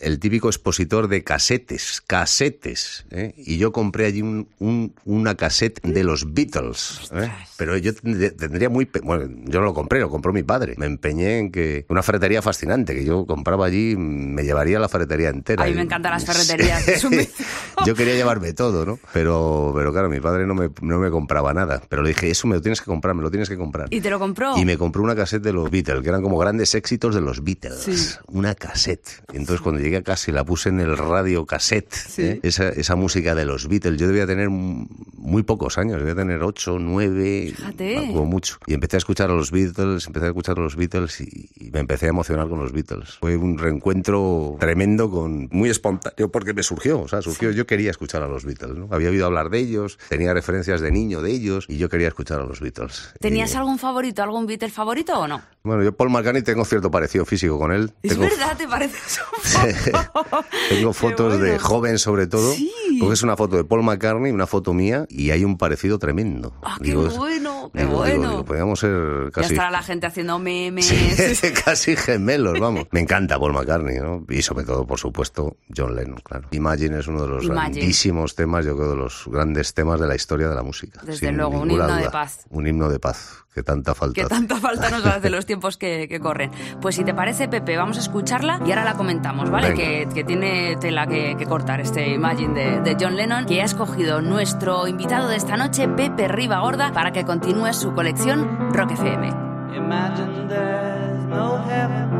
el 0.00 0.18
típico 0.18 0.48
expositor 0.48 1.08
de 1.08 1.24
casetes, 1.24 2.00
casetes, 2.06 3.04
¿eh? 3.10 3.34
y 3.36 3.58
yo 3.58 3.72
compré 3.72 4.06
allí 4.06 4.22
un, 4.22 4.48
un- 4.58 4.94
una 5.04 5.34
cassette 5.34 5.80
de 5.82 6.04
los 6.04 6.32
Beatles, 6.34 7.10
¿eh? 7.14 7.30
pero 7.56 7.76
yo 7.76 7.92
tend- 7.92 8.36
tendría 8.36 8.68
muy, 8.68 8.88
bueno, 9.02 9.26
yo 9.44 9.60
no 9.60 9.66
lo 9.66 9.74
compré, 9.74 10.00
lo 10.00 10.08
compró 10.10 10.32
mi 10.32 10.42
padre, 10.42 10.74
me 10.78 10.86
empeñé 10.86 11.38
en 11.38 11.50
que 11.52 11.84
una 11.88 12.02
ferretería 12.02 12.42
fascinante 12.42 12.94
que 12.94 13.04
yo 13.04 13.26
compraba 13.26 13.66
allí, 13.66 13.96
me 13.96 14.42
llevaría 14.44 14.78
la 14.78 14.88
ferretería 14.88 15.28
entera. 15.30 15.64
A 15.64 15.66
mí 15.66 15.74
me 15.74 15.82
encantan 15.82 16.12
las 16.12 16.24
ferreterías, 16.26 16.84
yo 17.86 17.94
quería 17.94 18.14
llevarme 18.14 18.52
todo, 18.52 18.84
¿no? 18.86 18.98
Pero, 19.12 19.72
pero 19.74 19.92
claro, 19.92 20.08
mi 20.08 20.20
padre 20.20 20.46
no 20.46 20.54
me, 20.54 20.70
no 20.80 20.98
me 20.98 21.10
compraba 21.10 21.52
nada, 21.54 21.82
pero 21.88 22.02
le 22.02 22.10
dije, 22.10 22.30
eso 22.30 22.46
me 22.46 22.54
lo 22.56 22.62
tienes 22.62 22.80
que 22.80 22.86
comprar, 22.86 23.14
me 23.14 23.22
lo 23.22 23.30
tienes 23.30 23.48
que 23.48 23.56
comprar. 23.56 23.88
¿Y 23.90 24.00
te 24.00 24.10
lo 24.10 24.18
compró? 24.18 24.56
Y 24.56 24.64
me 24.64 24.78
compró 24.78 25.02
una 25.02 25.14
cassette 25.16 25.42
de 25.42 25.52
los 25.52 25.70
Beatles, 25.70 26.02
que 26.02 26.08
eran 26.08 26.22
como 26.22 26.38
grandes 26.38 26.74
éxitos 26.74 27.14
de 27.14 27.20
los 27.20 27.42
Beatles. 27.44 27.78
Sí. 27.80 28.14
Una 28.28 28.54
cassette. 28.54 29.06
Y 29.32 29.36
entonces 29.36 29.60
cuando 29.72 29.84
llegué 29.84 29.96
a 29.96 30.02
casa 30.02 30.30
y 30.30 30.34
la 30.34 30.44
puse 30.44 30.68
en 30.68 30.80
el 30.80 30.98
radio 30.98 31.46
cassette, 31.46 31.94
¿eh? 32.18 32.40
esa, 32.42 32.68
esa 32.68 32.94
música 32.94 33.34
de 33.34 33.46
los 33.46 33.68
Beatles, 33.68 33.98
yo 33.98 34.06
debía 34.06 34.26
tener 34.26 34.50
muy 34.50 35.42
pocos 35.44 35.78
años, 35.78 35.98
debía 35.98 36.14
tener 36.14 36.42
ocho, 36.42 36.78
nueve, 36.78 37.54
Fíjate. 37.56 37.94
como 38.08 38.26
mucho. 38.26 38.58
Y 38.66 38.74
empecé 38.74 38.96
a 38.96 38.98
escuchar 38.98 39.30
a 39.30 39.34
los 39.34 39.50
Beatles, 39.50 40.06
empecé 40.06 40.26
a 40.26 40.28
escuchar 40.28 40.58
a 40.58 40.62
los 40.62 40.76
Beatles 40.76 41.20
y, 41.22 41.48
y 41.56 41.70
me 41.70 41.80
empecé 41.80 42.06
a 42.06 42.08
emocionar 42.10 42.48
con 42.50 42.58
los 42.58 42.72
Beatles. 42.72 43.14
Fue 43.20 43.36
un 43.36 43.56
reencuentro 43.58 44.56
tremendo, 44.60 45.10
con 45.10 45.48
muy 45.50 45.70
espontáneo, 45.70 46.30
porque 46.30 46.52
me 46.52 46.62
surgió, 46.62 47.00
o 47.00 47.08
sea, 47.08 47.22
surgió, 47.22 47.50
yo 47.50 47.66
quería 47.66 47.90
escuchar 47.90 48.22
a 48.22 48.28
los 48.28 48.44
Beatles, 48.44 48.76
¿no? 48.76 48.88
Había 48.90 49.08
oído 49.08 49.24
hablar 49.24 49.48
de 49.48 49.58
ellos, 49.58 49.98
tenía 50.10 50.34
referencias 50.34 50.82
de 50.82 50.90
niño 50.90 51.22
de 51.22 51.30
ellos 51.30 51.64
y 51.68 51.78
yo 51.78 51.88
quería 51.88 52.08
escuchar 52.08 52.40
a 52.40 52.44
los 52.44 52.60
Beatles. 52.60 53.14
¿Tenías 53.20 53.54
Y- 53.54 53.56
algún 53.56 53.78
favorito, 53.78 54.22
algún 54.22 54.46
Beatle 54.46 54.68
favorito 54.70 55.18
o 55.18 55.26
no? 55.26 55.40
bueno, 55.64 55.82
yo 55.84 55.92
Paul 55.96 56.10
McCartney 56.10 56.42
tengo 56.42 56.64
cierto 56.64 56.90
parecido 56.90 57.24
físico 57.24 57.56
con 57.58 57.72
él. 57.72 57.92
Es 58.02 58.10
tengo, 58.12 58.22
verdad, 58.24 58.56
¿te 58.56 58.66
pareces 58.66 59.20
un? 59.20 59.61
tengo 60.68 60.92
fotos 60.92 61.40
de 61.40 61.58
joven 61.58 61.98
sobre 61.98 62.26
todo. 62.26 62.52
Sí. 62.52 62.72
Porque 63.00 63.14
es 63.14 63.22
una 63.22 63.36
foto 63.36 63.56
de 63.56 63.64
Paul 63.64 63.82
McCartney, 63.82 64.30
una 64.32 64.46
foto 64.46 64.72
mía, 64.74 65.06
y 65.08 65.30
hay 65.30 65.44
un 65.44 65.56
parecido 65.56 65.98
tremendo. 65.98 66.54
Ah, 66.62 66.76
qué 66.82 66.94
bueno, 66.94 67.70
qué 67.72 67.80
digo, 67.80 67.96
bueno. 67.96 68.30
digo, 68.30 68.44
podríamos 68.44 68.80
ser 68.80 69.24
Ya 69.26 69.30
casi... 69.30 69.54
estará 69.54 69.70
la 69.70 69.82
gente 69.82 70.06
haciendo 70.06 70.38
memes. 70.38 70.86
Sí, 70.86 71.52
casi 71.64 71.96
gemelos, 71.96 72.60
vamos. 72.60 72.86
Me 72.90 73.00
encanta 73.00 73.38
Paul 73.38 73.54
McCartney, 73.54 73.98
¿no? 73.98 74.24
Y 74.28 74.42
sobre 74.42 74.64
todo, 74.64 74.86
por 74.86 74.98
supuesto, 74.98 75.56
John 75.74 75.96
Lennon, 75.96 76.20
claro. 76.22 76.48
Imagine 76.52 76.98
es 76.98 77.06
uno 77.08 77.22
de 77.22 77.28
los 77.28 77.44
Imagine. 77.44 77.76
grandísimos 77.80 78.34
temas, 78.34 78.64
yo 78.64 78.76
creo, 78.76 78.90
de 78.90 78.96
los 78.96 79.24
grandes 79.26 79.72
temas 79.74 79.98
de 79.98 80.06
la 80.06 80.14
historia 80.14 80.48
de 80.48 80.54
la 80.54 80.62
música. 80.62 81.00
Desde 81.04 81.32
luego, 81.32 81.60
un 81.60 81.70
himno 81.70 81.96
de 81.96 82.10
paz. 82.10 82.44
Un 82.50 82.66
himno 82.66 82.88
de 82.90 82.98
paz, 82.98 83.44
que 83.52 83.62
tanta 83.62 83.94
falta 83.94 84.14
Que 84.22 84.26
tanta 84.26 84.56
falta 84.56 84.88
nos 84.90 85.04
hace 85.04 85.28
los 85.28 85.44
tiempos 85.44 85.76
que, 85.76 86.08
que 86.08 86.20
corren. 86.20 86.50
Pues 86.80 86.94
si 86.94 87.04
te 87.04 87.12
parece, 87.12 87.48
Pepe, 87.48 87.76
vamos 87.76 87.98
a 87.98 88.00
escucharla 88.00 88.60
y 88.64 88.70
ahora 88.70 88.84
la 88.84 88.94
comentamos, 88.94 89.50
¿vale? 89.50 89.74
Que, 89.74 90.08
que 90.12 90.24
tiene 90.24 90.76
tela 90.80 91.06
que, 91.06 91.36
que 91.36 91.46
cortar 91.46 91.80
este 91.80 92.08
Imagine 92.14 92.54
de, 92.54 92.80
de 92.80 92.96
John 92.98 93.16
Lennon, 93.16 93.44
que 93.46 93.60
ha 93.60 93.64
escogido 93.64 94.22
nuestro 94.22 94.86
invitado 94.88 95.28
de 95.28 95.36
esta 95.36 95.56
noche, 95.56 95.86
Pepe 95.88 96.28
Ribagorda, 96.28 96.92
para 96.92 97.12
que 97.12 97.24
continúe 97.24 97.72
su 97.74 97.92
colección 97.92 98.72
Rock 98.72 98.92
FM. 98.92 99.28
Imagine 99.76 100.48
there's 100.48 101.24
no 101.26 101.58
heaven. 101.66 102.10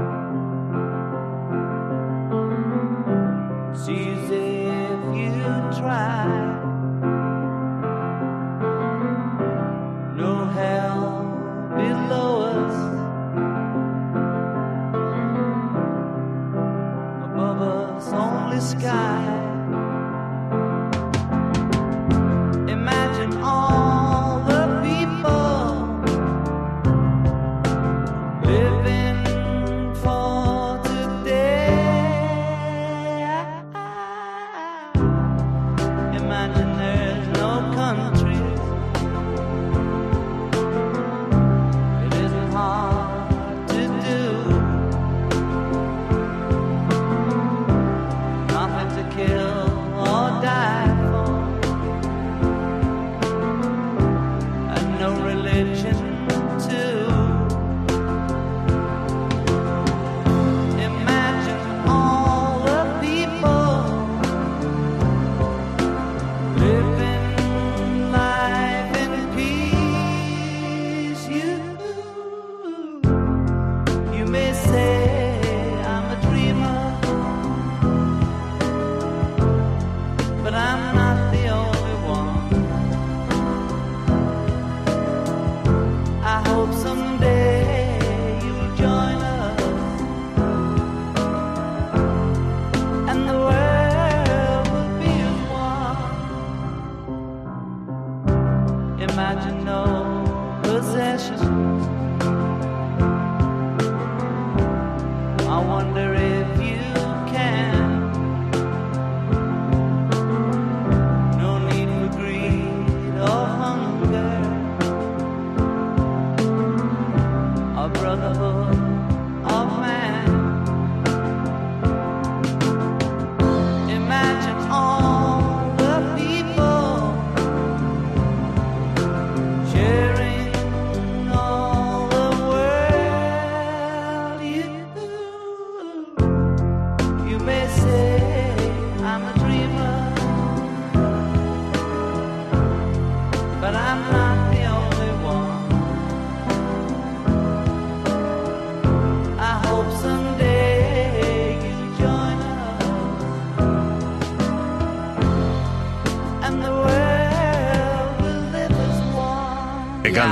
It's 3.72 3.88
easy 3.88 4.68
if 4.68 5.16
you 5.16 5.80
try. 5.80 6.61
Sky. 18.72 19.11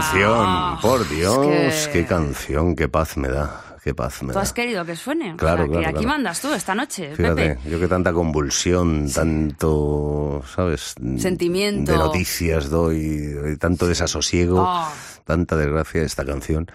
Canción, 0.00 0.78
por 0.80 1.08
Dios, 1.08 1.46
que- 1.86 1.90
qué 1.92 2.06
canción, 2.06 2.74
qué 2.76 2.88
paz 2.88 3.16
me 3.16 3.28
da, 3.28 3.76
qué 3.84 3.94
paz 3.94 4.22
me 4.22 4.28
Tú 4.28 4.34
da. 4.34 4.42
has 4.42 4.52
querido 4.52 4.84
que 4.84 4.96
suene. 4.96 5.34
Claro, 5.36 5.64
O 5.64 5.66
sea, 5.66 5.66
que 5.66 5.70
claro, 5.72 5.88
aquí 5.88 6.04
claro. 6.04 6.08
mandas 6.08 6.40
tú 6.40 6.52
esta 6.52 6.74
noche, 6.74 7.14
Fíjate, 7.14 7.34
Pepe. 7.56 7.70
yo 7.70 7.78
que 7.80 7.88
tanta 7.88 8.12
convulsión, 8.12 9.10
tanto, 9.12 10.42
¿sabes? 10.54 10.94
Sentimiento. 11.18 11.92
De 11.92 11.98
noticias 11.98 12.70
doy, 12.70 13.18
doy 13.32 13.56
tanto 13.56 13.86
desasosiego, 13.86 14.64
Ah. 14.66 14.90
tanta 15.24 15.56
desgracia, 15.56 16.02
esta 16.02 16.24
canción 16.24 16.66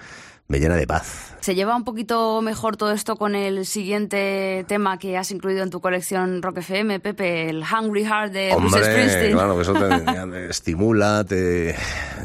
me 0.47 0.59
llena 0.59 0.75
de 0.75 0.85
paz. 0.85 1.35
¿Se 1.39 1.53
lleva 1.53 1.75
un 1.75 1.83
poquito 1.83 2.41
mejor 2.41 2.75
todo 2.75 2.91
esto 2.91 3.17
con 3.17 3.35
el 3.35 3.65
siguiente 3.65 4.65
tema 4.67 4.97
que 4.97 5.17
has 5.17 5.29
incluido 5.31 5.63
en 5.63 5.69
tu 5.69 5.79
colección 5.79 6.41
Rock 6.41 6.57
FM, 6.57 6.99
Pepe, 6.99 7.49
el 7.49 7.63
Hungry 7.63 8.03
Heart 8.03 8.33
de 8.33 8.55
Bruce 8.55 8.75
Hombre, 8.75 8.83
Springsteen? 8.83 9.33
claro, 9.33 9.55
que 9.55 9.61
eso 9.61 9.73
te, 9.73 9.99
te 10.31 10.49
estimula, 10.49 11.23
te, 11.23 11.75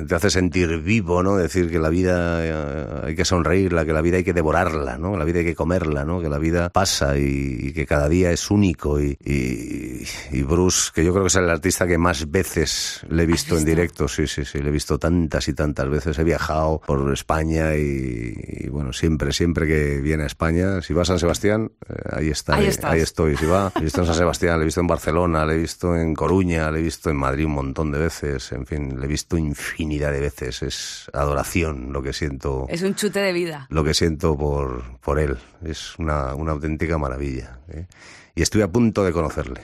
te 0.08 0.14
hace 0.14 0.30
sentir 0.30 0.78
vivo, 0.80 1.22
¿no? 1.22 1.36
Decir 1.36 1.70
que 1.70 1.78
la 1.78 1.90
vida 1.90 2.44
eh, 2.44 2.86
hay 3.08 3.14
que 3.14 3.26
sonreírla, 3.26 3.84
que 3.84 3.92
la 3.92 4.00
vida 4.00 4.16
hay 4.18 4.24
que 4.24 4.32
devorarla, 4.32 4.96
¿no? 4.96 5.16
La 5.18 5.24
vida 5.24 5.40
hay 5.40 5.44
que 5.44 5.54
comerla, 5.54 6.04
¿no? 6.04 6.22
Que 6.22 6.28
la 6.30 6.38
vida 6.38 6.70
pasa 6.70 7.18
y, 7.18 7.58
y 7.60 7.72
que 7.72 7.84
cada 7.84 8.08
día 8.08 8.30
es 8.30 8.50
único. 8.50 9.00
Y, 9.00 9.18
y, 9.22 10.06
y 10.30 10.42
Bruce, 10.42 10.90
que 10.94 11.04
yo 11.04 11.12
creo 11.12 11.24
que 11.24 11.28
es 11.28 11.36
el 11.36 11.50
artista 11.50 11.86
que 11.86 11.98
más 11.98 12.30
veces 12.30 13.02
le 13.08 13.24
he 13.24 13.26
visto, 13.26 13.58
en 13.58 13.66
directo, 13.66 14.08
sí, 14.08 14.26
sí, 14.26 14.46
sí, 14.46 14.60
le 14.60 14.70
he 14.70 14.72
visto 14.72 14.98
tantas 14.98 15.46
y 15.48 15.52
tantas 15.52 15.90
veces. 15.90 16.18
He 16.18 16.24
viajado 16.24 16.80
por 16.86 17.12
España 17.12 17.74
y, 17.76 18.09
y, 18.10 18.68
bueno, 18.68 18.92
siempre, 18.92 19.32
siempre 19.32 19.66
que 19.66 20.00
viene 20.00 20.24
a 20.24 20.26
España, 20.26 20.82
si 20.82 20.92
va 20.92 21.02
a 21.02 21.04
San 21.04 21.18
Sebastián, 21.18 21.72
eh, 21.88 21.94
ahí 22.12 22.28
está, 22.28 22.54
Ahí 22.54 22.68
ahí, 22.82 23.00
estoy. 23.00 23.36
Si 23.36 23.46
va, 23.46 23.72
he 23.76 23.80
visto 23.80 24.00
en 24.00 24.06
San 24.06 24.14
Sebastián, 24.16 24.58
le 24.58 24.62
he 24.62 24.64
visto 24.66 24.80
en 24.80 24.86
Barcelona, 24.86 25.44
le 25.46 25.54
he 25.54 25.58
visto 25.58 25.96
en 25.96 26.14
Coruña, 26.14 26.70
le 26.70 26.80
he 26.80 26.82
visto 26.82 27.10
en 27.10 27.16
Madrid 27.16 27.46
un 27.46 27.52
montón 27.52 27.90
de 27.92 27.98
veces, 27.98 28.52
en 28.52 28.66
fin, 28.66 28.98
le 28.98 29.06
he 29.06 29.08
visto 29.08 29.36
infinidad 29.36 30.12
de 30.12 30.20
veces. 30.20 30.62
Es 30.62 31.10
adoración 31.12 31.92
lo 31.92 32.02
que 32.02 32.12
siento, 32.12 32.66
Es 32.68 32.82
un 32.82 32.94
chute 32.94 33.20
de 33.20 33.32
vida. 33.32 33.66
lo 33.70 33.84
que 33.84 33.94
siento 33.94 34.36
por, 34.36 34.98
por 35.00 35.18
él. 35.18 35.36
Es 35.64 35.98
una, 35.98 36.34
una 36.34 36.52
auténtica 36.52 36.98
maravilla. 36.98 37.58
¿eh? 37.68 37.86
Y 38.34 38.42
estoy 38.42 38.62
a 38.62 38.68
punto 38.68 39.04
de 39.04 39.12
conocerle. 39.12 39.60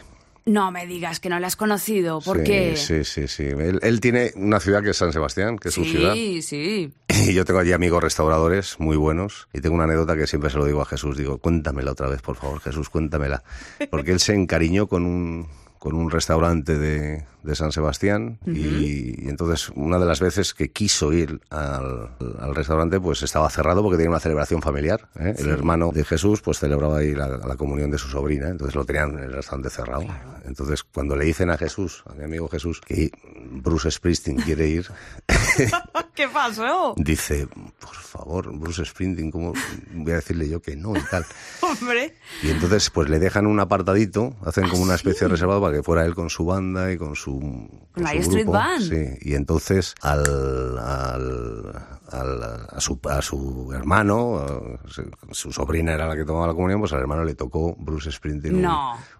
No 0.47 0.71
me 0.71 0.87
digas 0.87 1.19
que 1.19 1.29
no 1.29 1.41
le 1.41 1.47
has 1.47 1.57
conocido, 1.57 2.21
¿por 2.21 2.47
sí? 2.47 2.77
Sí, 2.77 3.05
sí, 3.05 3.27
sí. 3.27 3.43
Él, 3.43 3.81
él 3.83 4.01
tiene 4.01 4.31
una 4.37 4.61
ciudad 4.61 4.81
que 4.81 4.91
es 4.91 4.97
San 4.97 5.13
Sebastián, 5.13 5.59
que 5.59 5.69
es 5.69 5.75
su 5.75 5.85
ciudad. 5.85 6.15
sí, 6.15 6.41
sí. 6.41 6.93
Y 7.27 7.35
yo 7.35 7.45
tengo 7.45 7.59
allí 7.59 7.73
amigos 7.73 8.03
restauradores 8.03 8.79
muy 8.79 8.97
buenos 8.97 9.49
y 9.53 9.61
tengo 9.61 9.75
una 9.75 9.85
anécdota 9.85 10.17
que 10.17 10.29
siempre 10.29 10.51
se 10.51 10.59
lo 10.59 10.65
digo 10.65 10.83
a 10.83 10.85
Jesús. 10.85 11.17
Digo, 11.17 11.39
cuéntamela 11.39 11.91
otra 11.91 12.09
vez, 12.09 12.23
por 12.23 12.37
favor, 12.37 12.61
Jesús, 12.61 12.89
cuéntamela. 12.91 13.43
Porque 13.91 14.13
él 14.13 14.21
se 14.21 14.35
encariñó 14.35 14.87
con 14.87 15.05
un, 15.05 15.49
con 15.79 15.95
un 15.95 16.11
restaurante 16.11 16.79
de, 16.79 17.25
de 17.47 17.55
San 17.55 17.73
Sebastián 17.73 18.39
y, 18.47 19.25
y 19.25 19.29
entonces 19.29 19.71
una 19.75 19.99
de 19.99 20.07
las 20.07 20.21
veces 20.21 20.53
que 20.53 20.71
quiso 20.73 21.13
ir 21.13 21.41
al, 21.51 22.11
al 22.39 22.55
restaurante 22.55 23.01
pues 23.01 23.23
estaba 23.23 23.49
cerrado 23.49 23.83
porque 23.83 23.97
tenía 23.97 24.11
una 24.11 24.21
celebración 24.21 24.61
familiar. 24.61 25.09
¿eh? 25.19 25.35
El 25.39 25.49
hermano 25.49 25.91
de 25.93 26.05
Jesús 26.05 26.43
pues 26.43 26.59
celebraba 26.59 26.99
ahí 26.99 27.15
la, 27.15 27.29
la 27.29 27.57
comunión 27.57 27.91
de 27.91 27.99
su 27.99 28.09
sobrina, 28.09 28.49
entonces 28.49 28.75
lo 28.75 28.85
tenían 28.85 29.13
en 29.19 29.25
el 29.25 29.33
restaurante 29.33 29.71
cerrado. 29.71 30.05
Entonces 30.45 30.83
cuando 30.83 31.17
le 31.17 31.25
dicen 31.25 31.51
a 31.51 31.57
Jesús, 31.57 32.03
a 32.07 32.15
mi 32.15 32.25
amigo 32.25 32.49
Jesús, 32.49 32.81
que 32.81 33.11
Bruce 33.51 33.91
Springsteen 33.91 34.37
quiere 34.39 34.69
ir, 34.69 34.87
¿Qué 36.15 36.29
pasó? 36.29 36.95
dice, 36.97 37.47
por 37.79 37.95
favor, 37.95 38.51
Bruce 38.59 38.85
Springsteen, 38.85 39.31
¿cómo 39.31 39.53
voy 39.93 40.13
a 40.13 40.17
decirle 40.17 40.49
yo 40.49 40.61
que 40.61 40.75
no 40.77 40.97
y 40.97 41.03
tal? 41.11 41.25
Hombre. 41.61 42.15
Y 42.43 42.51
entonces 42.51 42.91
pues 42.91 43.09
le 43.09 43.19
dejan 43.19 43.47
un 43.47 43.61
apartadito, 43.61 44.35
hacen 44.45 44.69
como 44.69 44.83
una 44.83 44.95
especie 44.95 45.27
de 45.27 45.33
reservado 45.33 45.61
para 45.61 45.77
que 45.77 45.83
fuera 45.83 46.05
él 46.05 46.15
con 46.15 46.31
su 46.31 46.45
banda 46.47 46.93
y 46.93 46.97
con 46.97 47.17
su, 47.17 47.36
con 47.41 48.07
su 48.07 48.19
Street 48.19 48.45
grupo. 48.45 48.53
Band. 48.53 48.83
Sí, 48.89 49.19
y 49.23 49.35
entonces 49.35 49.95
al, 50.03 50.79
al, 50.79 51.73
al- 52.11 52.43
a, 52.71 52.81
su, 52.81 53.01
a 53.11 53.23
su 53.23 53.73
hermano, 53.75 54.37
a- 54.39 54.79
su- 55.33 55.53
sobrina 55.53 55.95
era 55.95 56.07
la 56.07 56.15
que 56.17 56.25
tomaba 56.25 56.47
la 56.47 56.55
comunión, 56.55 56.81
pues 56.81 56.93
al 56.93 57.01
hermano 57.01 57.25
le 57.25 57.35
tocó 57.35 57.75
Bruce 57.79 58.11
Springsteen 58.13 58.57
un- 58.65 58.71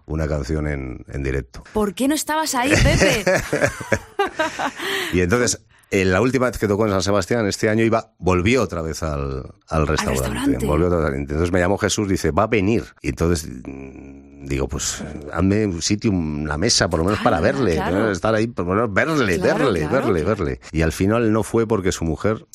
una 0.05 0.27
canción 0.27 0.67
en, 0.67 1.03
en 1.07 1.23
directo. 1.23 1.63
¿Por 1.73 1.93
qué 1.93 2.07
no 2.07 2.15
estabas 2.15 2.53
ahí, 2.55 2.71
Pepe? 2.71 3.23
Y 5.13 5.21
entonces, 5.21 5.63
en 5.91 6.11
la 6.11 6.21
última 6.21 6.47
vez 6.47 6.57
que 6.57 6.67
tocó 6.67 6.85
en 6.85 6.91
San 6.91 7.01
Sebastián, 7.01 7.47
este 7.47 7.69
año 7.69 7.83
iba, 7.83 8.11
volvió 8.19 8.61
otra 8.63 8.81
vez 8.81 9.03
al, 9.03 9.53
al 9.69 9.87
restaurante. 9.87 10.29
restaurante. 10.29 10.65
Volvió 10.65 10.87
otra 10.87 11.09
vez. 11.09 11.19
Entonces 11.19 11.51
me 11.51 11.59
llamó 11.59 11.77
Jesús, 11.77 12.09
dice, 12.09 12.31
va 12.31 12.43
a 12.43 12.47
venir. 12.47 12.83
Y 13.01 13.09
entonces 13.09 13.47
mm, 13.65 14.26
digo, 14.47 14.67
pues 14.67 15.03
hazme 15.33 15.65
un 15.65 15.81
sitio, 15.81 16.11
una 16.11 16.57
mesa, 16.57 16.89
por 16.89 16.99
lo 16.99 17.05
menos 17.05 17.19
para 17.19 17.37
Claro, 17.39 17.57
verle. 17.59 17.75
claro. 17.75 17.99
¿no? 17.99 18.11
Estar 18.11 18.33
ahí, 18.33 18.47
por 18.47 18.65
lo 18.65 18.73
menos 18.87 18.93
verle, 18.93 19.39
Claro, 19.39 19.65
verle, 19.65 19.87
verle, 19.87 20.23
verle. 20.23 20.59
Y 20.71 20.81
al 20.81 20.91
final 20.91 21.31
no 21.31 21.43
fue 21.43 21.67
porque 21.67 21.91
su 21.91 22.05
mujer 22.05 22.45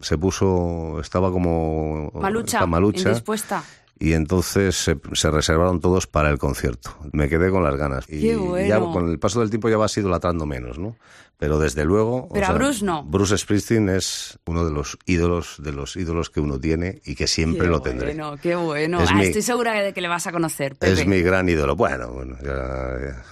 se 0.00 0.18
puso, 0.18 0.98
estaba 1.00 1.30
como... 1.30 2.10
Malucha, 2.14 2.66
malucha. 2.66 3.08
indispuesta. 3.10 3.62
Y 4.04 4.14
entonces 4.14 4.74
se, 4.74 4.96
se 5.12 5.30
reservaron 5.30 5.78
todos 5.80 6.08
para 6.08 6.28
el 6.30 6.36
concierto. 6.38 6.90
Me 7.12 7.28
quedé 7.28 7.50
con 7.52 7.62
las 7.62 7.76
ganas. 7.76 8.04
Y 8.08 8.20
Qué 8.20 8.34
bueno. 8.36 8.66
ya 8.66 8.80
con 8.80 9.08
el 9.08 9.20
paso 9.20 9.38
del 9.38 9.48
tiempo 9.50 9.68
ya 9.68 9.76
vas 9.76 9.96
idolatrando 9.96 10.44
menos, 10.44 10.76
¿no? 10.76 10.96
Pero 11.38 11.60
desde 11.60 11.84
luego... 11.84 12.24
o 12.24 12.32
Pero 12.32 12.46
a 12.46 12.48
sea, 12.48 12.58
Bruce 12.58 12.84
no. 12.84 13.04
Bruce 13.04 13.38
Springsteen 13.38 13.88
es 13.90 14.40
uno 14.46 14.64
de 14.64 14.72
los 14.72 14.98
ídolos, 15.06 15.54
de 15.62 15.70
los 15.70 15.94
ídolos 15.94 16.30
que 16.30 16.40
uno 16.40 16.58
tiene 16.58 17.00
y 17.04 17.14
que 17.14 17.28
siempre 17.28 17.66
Qué 17.66 17.70
lo 17.70 17.80
tendré. 17.80 18.06
Bueno, 18.08 18.36
qué 18.42 18.56
bueno. 18.56 19.00
Es 19.02 19.10
Ah, 19.10 19.14
mi- 19.14 19.24
Estoy 19.26 19.42
segura 19.42 19.72
de 19.80 19.92
que 19.92 20.00
le 20.00 20.08
vas 20.08 20.26
a 20.26 20.32
conocer, 20.32 20.74
Pepe. 20.74 20.92
Es 20.92 21.06
mi 21.06 21.20
gran 21.22 21.48
ídolo. 21.48 21.76
Bueno, 21.76 22.10
bueno, 22.12 22.36
ya- 22.42 22.98
ya 23.00 23.22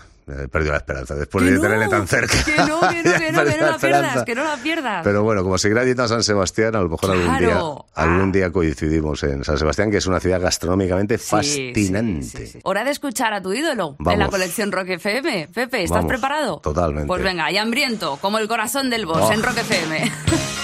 he 0.45 0.49
perdido 0.49 0.73
la 0.73 0.79
esperanza. 0.79 1.15
Después 1.15 1.45
de 1.45 1.53
no, 1.53 1.61
tenerle 1.61 1.89
tan 1.89 2.07
cerca. 2.07 2.35
Que 2.45 2.57
no, 2.57 2.81
que 2.81 3.03
no, 3.03 3.03
que 3.03 3.03
no, 3.03 3.19
que 3.19 3.33
no 3.33 3.43
la 3.67 3.71
la 3.73 3.79
pierdas, 3.79 4.25
que 4.25 4.35
no 4.35 4.45
la 4.45 4.57
pierdas. 4.57 5.05
Pero 5.05 5.23
bueno, 5.23 5.43
como 5.43 5.59
seguirá 5.59 5.85
yendo 5.85 6.03
a 6.05 6.09
San 6.09 6.23
Sebastián, 6.23 6.75
a 6.77 6.81
lo 6.81 6.89
mejor 6.89 7.11
algún 7.13 7.39
día, 7.39 7.49
Claro. 7.49 7.87
algún 7.95 8.29
Ah. 8.29 8.33
día 8.33 8.51
coincidimos 8.53 9.23
en 9.25 9.45
San 9.45 9.59
Sebastián, 9.59 9.91
que 9.91 9.97
es 9.99 10.07
una 10.07 10.21
ciudad 10.21 10.41
gastronómicamente 10.41 11.19
Sí, 11.19 11.27
fascinante. 11.29 12.23
sí, 12.27 12.47
sí. 12.47 12.61
Hora 12.65 12.85
de 12.85 12.91
escuchar 12.91 13.33
a 13.33 13.43
tu 13.43 13.53
ídolo 13.53 13.97
en 13.99 14.05
Vamos. 14.05 14.19
la 14.19 14.29
colección 14.29 14.73
Rock 14.73 14.89
FM. 14.91 15.49
Pepe, 15.53 15.85
¿estás 15.85 15.99
Vamos, 15.99 16.09
preparado? 16.09 16.59
totalmente. 16.61 17.07
Pues 17.07 17.23
venga, 17.23 17.51
y 17.51 17.57
hambriento, 17.59 18.19
como 18.21 18.39
el 18.39 18.49
corazón 18.49 18.91
del 18.91 19.07
boss 19.07 19.23
Oh. 19.23 19.33
en 19.33 19.43
Rock 19.43 19.59
FM. 19.59 20.13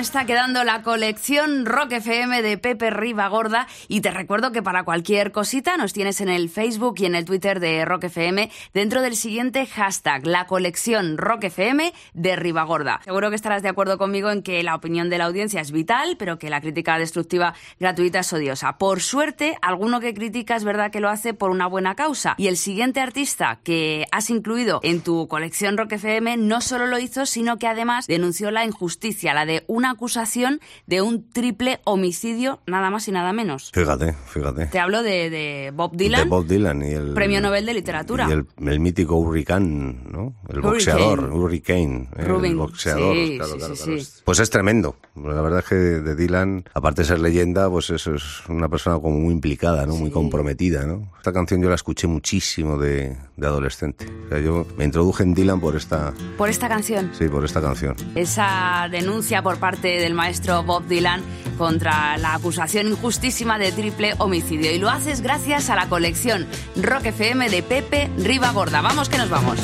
está 0.00 0.24
quedando 0.24 0.64
la 0.64 0.80
colección 0.80 1.66
Rock 1.66 1.92
FM 1.92 2.40
de 2.40 2.56
Pepe 2.56 2.88
Ribagorda 2.88 3.66
y 3.86 4.00
te 4.00 4.10
recuerdo 4.10 4.50
que 4.50 4.62
para 4.62 4.82
cualquier 4.82 5.30
cosita 5.30 5.76
nos 5.76 5.92
tienes 5.92 6.22
en 6.22 6.30
el 6.30 6.48
Facebook 6.48 6.94
y 6.98 7.04
en 7.04 7.14
el 7.14 7.26
Twitter 7.26 7.60
de 7.60 7.84
Rock 7.84 8.04
FM 8.04 8.50
dentro 8.72 9.02
del 9.02 9.14
siguiente 9.14 9.66
hashtag, 9.66 10.26
la 10.26 10.46
colección 10.46 11.18
Rock 11.18 11.44
FM 11.44 11.92
de 12.14 12.36
Ribagorda. 12.36 13.02
Seguro 13.04 13.28
que 13.28 13.36
estarás 13.36 13.62
de 13.62 13.68
acuerdo 13.68 13.98
conmigo 13.98 14.30
en 14.30 14.42
que 14.42 14.62
la 14.62 14.74
opinión 14.74 15.10
de 15.10 15.18
la 15.18 15.26
audiencia 15.26 15.60
es 15.60 15.70
vital, 15.70 16.16
pero 16.18 16.38
que 16.38 16.48
la 16.48 16.62
crítica 16.62 16.96
destructiva 16.98 17.52
gratuita 17.78 18.20
es 18.20 18.32
odiosa. 18.32 18.78
Por 18.78 19.02
suerte, 19.02 19.58
alguno 19.60 20.00
que 20.00 20.14
critica 20.14 20.56
es 20.56 20.64
verdad 20.64 20.90
que 20.90 21.00
lo 21.00 21.10
hace 21.10 21.34
por 21.34 21.50
una 21.50 21.66
buena 21.66 21.94
causa 21.94 22.36
y 22.38 22.46
el 22.46 22.56
siguiente 22.56 23.00
artista 23.00 23.60
que 23.64 24.06
has 24.12 24.30
incluido 24.30 24.80
en 24.82 25.02
tu 25.02 25.28
colección 25.28 25.76
Rock 25.76 25.92
FM 25.92 26.38
no 26.38 26.62
solo 26.62 26.86
lo 26.86 26.98
hizo, 26.98 27.26
sino 27.26 27.58
que 27.58 27.66
además 27.66 28.06
denunció 28.06 28.50
la 28.50 28.64
injusticia, 28.64 29.34
la 29.34 29.44
de 29.44 29.62
una 29.66 29.89
acusación 29.90 30.60
de 30.86 31.02
un 31.02 31.28
triple 31.30 31.80
homicidio, 31.84 32.60
nada 32.66 32.90
más 32.90 33.06
y 33.08 33.12
nada 33.12 33.32
menos. 33.32 33.70
Fíjate, 33.72 34.14
fíjate. 34.26 34.66
Te 34.66 34.78
hablo 34.78 35.02
de, 35.02 35.30
de 35.30 35.72
Bob 35.74 35.96
Dylan. 35.96 36.24
De 36.24 36.28
Bob 36.28 36.46
Dylan 36.46 36.82
y 36.82 36.90
el 36.92 37.14
Premio 37.14 37.40
Nobel 37.40 37.66
de 37.66 37.74
Literatura. 37.74 38.26
Y 38.28 38.32
el, 38.32 38.46
el 38.66 38.80
mítico 38.80 39.16
Hurricane, 39.16 39.98
¿no? 40.10 40.34
El 40.48 40.58
Hurricane. 40.58 40.60
boxeador, 40.62 41.32
Hurricane, 41.32 42.08
¿eh? 42.16 42.24
Rubin, 42.24 42.52
el 42.52 42.56
boxeador. 42.58 43.14
sí, 43.16 43.36
claro, 43.36 43.52
sí, 43.52 43.58
claro, 43.58 43.76
sí, 43.76 43.82
claro. 43.84 44.00
Pues 44.24 44.38
es 44.40 44.50
tremendo. 44.50 44.96
La 45.16 45.40
verdad 45.42 45.60
es 45.60 45.64
que 45.66 45.74
de 45.74 46.14
Dylan, 46.16 46.64
aparte 46.74 47.02
de 47.02 47.08
ser 47.08 47.20
leyenda, 47.20 47.68
pues 47.68 47.90
eso 47.90 48.14
es 48.14 48.46
una 48.48 48.68
persona 48.68 48.98
como 49.00 49.18
muy 49.18 49.32
implicada, 49.34 49.86
¿no? 49.86 49.96
Muy 49.96 50.10
comprometida, 50.10 50.86
¿no? 50.86 51.10
Esta 51.18 51.32
canción 51.32 51.60
yo 51.62 51.68
la 51.68 51.74
escuché 51.74 52.06
muchísimo 52.06 52.78
de, 52.78 53.16
de 53.36 53.46
adolescente. 53.46 54.06
O 54.26 54.28
sea, 54.28 54.38
yo 54.40 54.66
me 54.76 54.84
introduje 54.84 55.22
en 55.22 55.34
Dylan 55.34 55.60
por 55.60 55.76
esta, 55.76 56.12
Por 56.38 56.48
esta 56.48 56.68
canción. 56.68 57.10
sí, 57.16 57.28
por 57.28 57.44
esta 57.44 57.60
canción. 57.60 57.94
esa 58.14 58.88
denuncia 58.90 59.42
por 59.42 59.58
parte 59.58 59.79
del 59.88 60.14
maestro 60.14 60.62
Bob 60.62 60.86
Dylan 60.86 61.22
contra 61.56 62.16
la 62.18 62.34
acusación 62.34 62.88
injustísima 62.88 63.58
de 63.58 63.72
triple 63.72 64.14
homicidio. 64.18 64.72
Y 64.72 64.78
lo 64.78 64.88
haces 64.88 65.20
gracias 65.20 65.70
a 65.70 65.76
la 65.76 65.88
colección 65.88 66.46
Rock 66.76 67.06
FM 67.06 67.50
de 67.50 67.62
Pepe 67.62 68.10
Ribagorda. 68.16 68.80
Vamos 68.80 69.08
que 69.08 69.18
nos 69.18 69.28
vamos. 69.28 69.58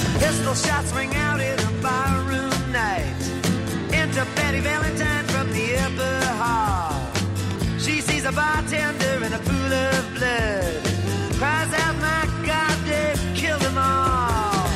All. 13.79 14.69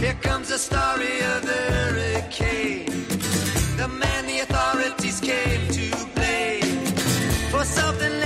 Here 0.00 0.16
comes 0.22 0.48
the 0.48 0.58
story 0.58 1.20
of 1.20 1.42
the 1.42 1.60
hurricane. 1.72 2.96
For 7.66 7.80
something 7.80 8.25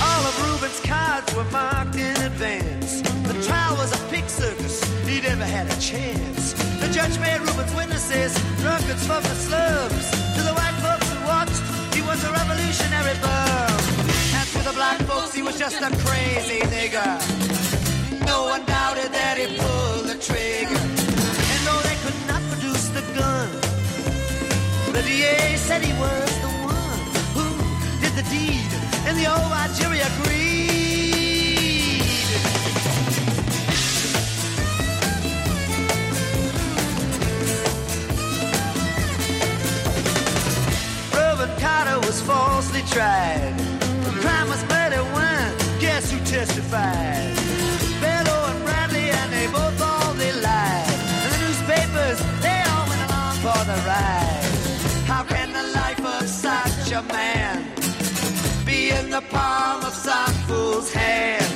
All 0.08 0.24
of 0.30 0.36
Reuben's 0.44 0.82
cards 0.82 1.30
were 1.36 1.50
marked 1.52 1.96
in 1.96 2.18
advance. 2.32 3.02
The 3.30 3.36
trial 3.48 3.78
was 3.78 3.94
a 3.94 3.98
circus. 4.28 4.84
He 5.08 5.22
never 5.22 5.46
had 5.46 5.68
a 5.68 5.80
chance. 5.80 6.52
The 6.82 6.90
judge 6.92 7.18
made 7.20 7.40
Reuben's 7.40 7.74
witnesses 7.74 8.34
drunkards 8.60 9.08
slums. 9.48 10.06
To 10.36 10.42
the 10.50 10.54
white 10.60 10.78
folks 10.84 11.08
who 11.14 11.20
watched, 11.26 11.64
he 11.96 12.02
was 12.02 12.22
a 12.26 12.32
revolutionary 12.40 13.18
bum. 13.24 13.80
And 14.38 14.48
to 14.52 14.60
the 14.70 14.74
black 14.76 15.00
folks, 15.04 15.34
he 15.34 15.42
was 15.42 15.58
just 15.58 15.82
a 15.82 15.90
crazy 16.04 16.60
nigger. 16.76 17.43
That 19.12 19.38
he 19.38 19.46
pulled 19.58 20.06
the 20.08 20.16
trigger. 20.16 20.84
And 21.54 21.62
though 21.68 21.82
they 21.88 21.98
could 22.04 22.20
not 22.26 22.42
produce 22.50 22.88
the 22.90 23.02
gun, 23.14 23.50
said 25.58 25.82
he 25.84 25.94
was 26.00 26.30
the 26.42 26.54
one 26.64 27.02
who 27.36 27.48
did 28.02 28.14
the 28.16 28.24
deed, 28.32 28.72
and 29.08 29.18
the 29.20 29.28
old 29.28 29.52
agreed. 30.02 30.64
Carter 41.60 42.00
was 42.08 42.20
falsely 42.22 42.82
tried. 42.92 43.54
The 44.04 44.12
crime 44.22 44.50
was 44.50 44.62
murder 44.66 45.04
one. 45.14 45.80
Guess 45.80 46.12
who 46.12 46.20
testified? 46.26 47.43
They 49.34 49.48
both 49.48 49.82
all 49.82 50.14
they 50.14 50.34
lied. 50.50 50.98
And 51.24 51.30
the 51.34 51.40
newspapers, 51.46 52.20
they 52.46 52.60
all 52.72 52.86
went 52.90 53.02
along 53.08 53.36
for 53.46 53.62
the 53.72 53.78
ride. 53.92 54.46
How 55.12 55.24
can 55.24 55.48
the 55.60 55.66
life 55.80 56.04
of 56.18 56.28
such 56.28 56.92
a 56.92 57.02
man 57.18 57.56
be 58.66 58.92
in 59.00 59.10
the 59.10 59.24
palm 59.36 59.84
of 59.90 59.94
some 59.94 60.34
fool's 60.48 60.92
hand? 60.94 61.53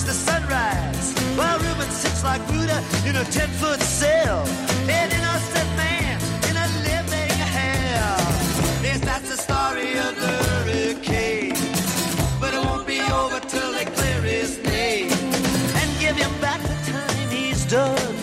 And 0.00 0.06
watch 0.06 0.06
the 0.06 0.12
sunrise. 0.12 1.14
While 1.36 1.58
Reuben 1.58 1.90
sits 1.90 2.24
like 2.24 2.44
Buddha 2.46 2.82
in 3.06 3.16
a 3.16 3.24
ten-foot 3.24 3.80
cell, 3.80 4.46
an 4.88 5.10
innocent 5.10 5.76
man 5.76 6.20
in 6.48 6.56
a 6.56 6.68
living 6.88 7.38
hell. 7.56 8.18
Yes, 8.82 9.00
that's 9.00 9.28
the 9.28 9.36
story 9.36 9.98
of 9.98 10.14
the 10.16 10.34
hurricane, 10.48 11.54
but 12.40 12.54
it 12.54 12.64
won't 12.64 12.86
be 12.86 13.00
over 13.00 13.40
till 13.40 13.72
they 13.72 13.84
clear 13.84 14.20
his 14.22 14.58
name 14.64 15.10
and 15.10 16.00
give 16.00 16.16
him 16.16 16.32
back 16.40 16.60
the 16.62 16.92
time 16.92 17.28
he's 17.30 17.64
done 17.66 18.14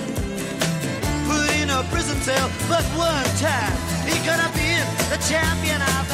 put 1.27 1.49
in 1.61 1.69
a 1.69 1.83
prison 1.91 2.17
cell, 2.21 2.49
but 2.69 2.83
one 2.95 3.29
time 3.37 3.75
he 4.07 4.15
could 4.25 4.39
have 4.39 4.53
been 4.55 4.85
the 5.09 5.19
champion 5.27 5.81
of 5.81 6.06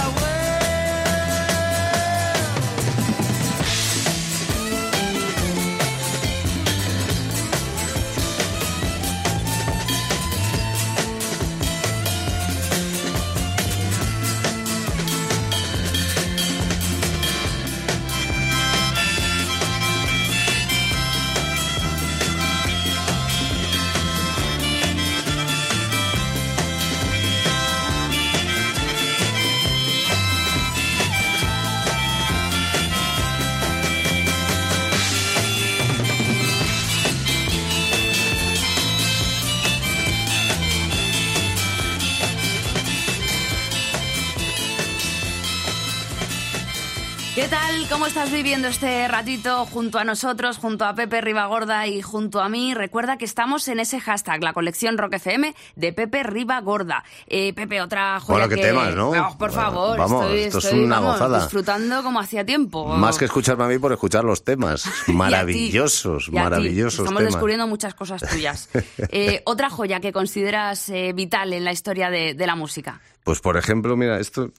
tal? 47.54 47.88
¿Cómo 47.88 48.08
estás 48.08 48.32
viviendo 48.32 48.68
este 48.68 49.08
ratito 49.08 49.68
junto 49.68 50.00
a 50.00 50.04
nosotros, 50.04 50.58
junto 50.58 50.86
a 50.86 50.96
Pepe 50.96 51.22
Ribagorda 51.22 51.86
y 51.86 52.02
junto 52.02 52.42
a 52.42 52.50
mí? 52.50 52.74
Recuerda 52.74 53.18
que 53.18 53.26
estamos 53.26 53.68
en 53.68 53.80
ese 53.80 54.00
hashtag, 54.00 54.42
la 54.44 54.54
colección 54.54 54.98
Rock 54.98 55.13
FM 55.16 55.54
de 55.76 55.94
Pepe 55.94 56.24
Ribagorda. 56.24 57.04
Eh, 57.28 57.54
Pepe, 57.54 57.80
otra 57.80 58.20
joya 58.20 58.48
Bueno, 58.48 58.56
que... 58.56 58.62
temas, 58.62 58.96
¿no? 58.96 59.10
Oh, 59.12 59.38
por 59.38 59.52
favor, 59.52 60.00
Vamos, 60.00 60.24
estoy, 60.24 60.39
esto 60.39 60.58
es 60.58 60.74
una 60.74 60.96
vamos, 61.00 61.12
gozada. 61.20 61.39
disfrutando 61.42 62.02
como 62.02 62.20
hacía 62.20 62.44
tiempo. 62.44 62.88
Más 62.88 63.20
que 63.20 63.26
escucharme 63.26 63.66
a 63.66 63.68
mí 63.68 63.78
por 63.78 63.92
escuchar 63.94 64.24
los 64.24 64.44
temas. 64.44 64.86
Y 64.89 64.89
a 64.89 65.06
ti, 65.06 65.13
Maravillosos, 65.13 66.28
y 66.30 66.30
a 66.30 66.32
ti. 66.32 66.44
maravillosos 66.44 67.00
Estamos 67.02 67.20
temas. 67.20 67.34
descubriendo 67.34 67.68
muchas 67.68 67.94
cosas 67.94 68.22
tuyas. 68.30 68.70
Eh, 69.12 69.44
otra 69.46 69.70
joya 69.70 70.00
que 70.00 70.12
consideras 70.12 70.89
eh, 70.89 71.13
vital 71.13 71.54
en 71.54 71.63
la 71.66 71.72
historia 71.72 72.10
de, 72.10 72.34
de 72.34 72.48
la 72.48 72.56
música. 72.56 73.00
Pues 73.24 73.39
por 73.42 73.58
ejemplo, 73.58 73.96
mira, 73.96 74.20
esto, 74.20 74.50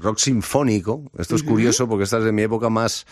rock 0.00 0.18
sinfónico, 0.18 1.10
esto 1.18 1.36
es 1.36 1.42
curioso 1.42 1.88
porque 1.88 2.04
esta 2.04 2.18
es 2.18 2.24
de 2.24 2.32
mi 2.32 2.42
época 2.42 2.68
más 2.70 3.06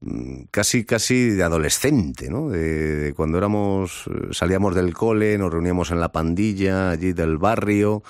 mm, 0.00 0.42
casi 0.50 0.84
casi 0.84 1.30
de 1.30 1.42
adolescente, 1.42 2.28
¿no? 2.30 2.48
De, 2.48 2.96
de 2.96 3.14
cuando 3.14 3.38
éramos 3.38 4.04
eh, 4.08 4.28
salíamos 4.32 4.74
del 4.74 4.94
cole, 4.94 5.36
nos 5.38 5.52
reuníamos 5.52 5.90
en 5.90 6.00
la 6.00 6.10
pandilla 6.12 6.90
allí 6.90 7.12
del 7.12 7.38
barrio 7.38 8.02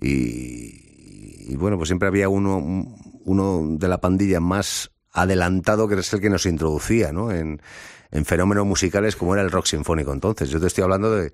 y, 0.00 1.50
y 1.52 1.56
bueno, 1.56 1.76
pues 1.76 1.88
siempre 1.88 2.08
había 2.08 2.28
uno 2.28 2.56
un- 2.58 2.96
uno 3.24 3.76
de 3.78 3.86
la 3.86 4.00
pandilla 4.00 4.40
más 4.40 4.90
adelantado 5.12 5.86
que 5.86 5.94
es 5.94 6.12
el 6.12 6.20
que 6.20 6.28
nos 6.30 6.44
introducía, 6.46 7.12
¿no? 7.12 7.30
En, 7.30 7.60
en 8.10 8.24
fenómenos 8.24 8.66
musicales 8.66 9.14
como 9.14 9.34
era 9.34 9.42
el 9.44 9.50
rock 9.52 9.66
sinfónico 9.66 10.12
entonces. 10.12 10.50
Yo 10.50 10.58
te 10.60 10.66
estoy 10.66 10.82
hablando 10.82 11.14
de 11.14 11.32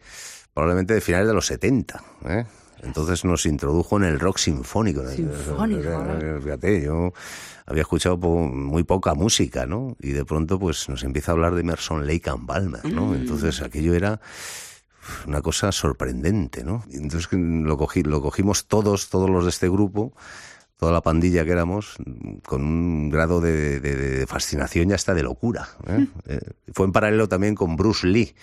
probablemente 0.52 0.92
de 0.94 1.00
finales 1.00 1.28
de 1.28 1.34
los 1.34 1.46
70, 1.46 2.02
¿eh? 2.28 2.44
Entonces 2.82 3.24
nos 3.24 3.44
introdujo 3.46 3.96
en 3.96 4.04
el 4.04 4.20
rock 4.20 4.38
sinfónico. 4.38 5.02
Sinfónico, 5.08 5.82
Eh, 6.20 6.40
Fíjate, 6.42 6.82
yo 6.82 7.12
había 7.66 7.82
escuchado 7.82 8.16
muy 8.18 8.84
poca 8.84 9.14
música, 9.14 9.66
¿no? 9.66 9.96
Y 10.00 10.10
de 10.12 10.24
pronto 10.24 10.58
pues 10.58 10.88
nos 10.88 11.02
empieza 11.04 11.32
a 11.32 11.34
hablar 11.34 11.54
de 11.54 11.60
Emerson, 11.62 12.06
Lake 12.06 12.30
and 12.30 12.46
Palmer, 12.46 12.84
¿no? 12.86 13.14
Entonces 13.14 13.60
aquello 13.62 13.94
era 13.94 14.20
una 15.26 15.40
cosa 15.42 15.72
sorprendente, 15.72 16.64
¿no? 16.64 16.84
Entonces 16.90 17.28
lo, 17.32 17.76
cogí, 17.78 18.02
lo 18.02 18.20
cogimos 18.22 18.66
todos, 18.66 19.08
todos 19.08 19.28
los 19.30 19.44
de 19.44 19.50
este 19.50 19.68
grupo, 19.68 20.12
toda 20.76 20.92
la 20.92 21.00
pandilla 21.02 21.44
que 21.44 21.50
éramos, 21.52 21.96
con 22.46 22.62
un 22.62 23.10
grado 23.10 23.40
de, 23.40 23.80
de- 23.80 23.96
de 23.96 24.26
fascinación 24.26 24.90
y 24.90 24.92
hasta 24.92 25.14
de 25.14 25.22
locura. 25.22 25.68
¿eh? 25.88 26.06
Eh, 26.26 26.40
fue 26.74 26.86
en 26.86 26.92
paralelo 26.92 27.28
también 27.28 27.54
con 27.54 27.74
Bruce 27.76 28.06
Lee. 28.06 28.34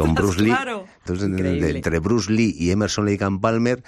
Con 0.00 0.14
Bruce 0.16 0.40
Lee. 0.40 0.48
claro. 0.50 0.86
Entonces, 1.00 1.28
Increíble. 1.28 1.70
entre 1.76 1.98
Bruce 1.98 2.32
Lee 2.32 2.54
y 2.58 2.70
Emerson 2.70 3.06
Lake 3.06 3.24
and 3.24 3.40
Palmer, 3.40 3.82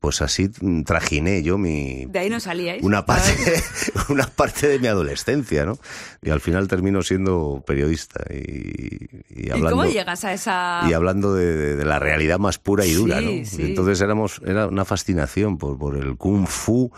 pues 0.00 0.22
así 0.22 0.48
trajiné 0.86 1.42
yo 1.42 1.58
mi, 1.58 2.06
De 2.06 2.18
ahí 2.20 2.30
no 2.30 2.40
salíais. 2.40 2.82
una 2.82 3.04
parte, 3.04 3.32
una 4.08 4.26
parte 4.26 4.66
de 4.66 4.78
mi 4.78 4.86
adolescencia, 4.86 5.66
¿no? 5.66 5.78
Y 6.22 6.30
al 6.30 6.40
final 6.40 6.68
termino 6.68 7.02
siendo 7.02 7.62
periodista 7.66 8.24
y, 8.32 9.08
y 9.28 9.48
¿Y 9.48 9.50
hablando 9.50 9.70
cómo 9.76 9.84
llegas 9.84 10.24
a 10.24 10.32
esa...? 10.32 10.82
y 10.88 10.92
hablando 10.94 11.34
de, 11.34 11.54
de- 11.56 11.76
de 11.76 11.84
la 11.84 11.98
realidad 11.98 12.38
más 12.38 12.58
pura 12.58 12.86
y 12.86 12.92
dura, 12.94 13.18
Sí, 13.20 13.40
¿no? 13.40 13.44
sí. 13.46 13.62
Entonces 13.62 14.00
éramos 14.00 14.40
era 14.46 14.66
una 14.66 14.84
fascinación 14.86 15.58
por, 15.58 15.78
por 15.78 15.96
el 15.96 16.16
kung 16.16 16.46
fu, 16.46 16.90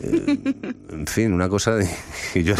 eh, 0.00 0.38
en 0.90 1.06
fin, 1.06 1.32
una 1.32 1.48
cosa 1.50 1.74
de, 1.76 1.88
y 2.34 2.42
yo 2.42 2.54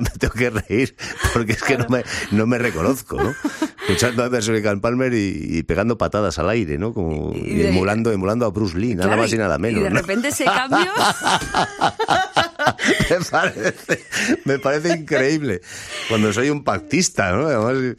me 0.00 0.10
tengo 0.18 0.34
que 0.34 0.50
reír 0.50 0.94
porque 1.32 1.52
es 1.52 1.62
que 1.62 1.78
no 1.78 1.86
me 1.88 2.02
no 2.32 2.46
me 2.46 2.58
reconozco, 2.58 3.16
¿no? 3.22 3.34
Escuchando 3.88 4.24
a 4.24 4.26
and 4.70 4.80
Palmer 4.80 5.12
y, 5.12 5.58
y 5.58 5.62
pegando 5.62 5.98
patadas 5.98 6.38
al 6.38 6.48
aire, 6.50 6.78
¿no? 6.78 6.92
Como 6.94 7.32
Y 7.34 7.60
y 8.10 8.14
emulando 8.14 8.46
a 8.46 8.50
Bruce 8.50 8.73
Lee, 8.76 8.94
nada 8.94 9.08
Claro, 9.08 9.22
más 9.22 9.32
y 9.32 9.36
nada 9.38 9.58
menos. 9.58 9.80
Y 9.80 9.84
de 9.84 9.90
¿no? 9.90 9.96
repente 10.00 10.28
ese 10.28 10.44
cambio... 10.44 10.78
me, 13.10 13.20
parece, 13.30 14.04
me 14.44 14.58
parece 14.58 14.96
increíble. 14.96 15.60
Cuando 16.08 16.32
soy 16.32 16.50
un 16.50 16.64
pactista, 16.64 17.32
¿no? 17.32 17.46
Además, 17.46 17.96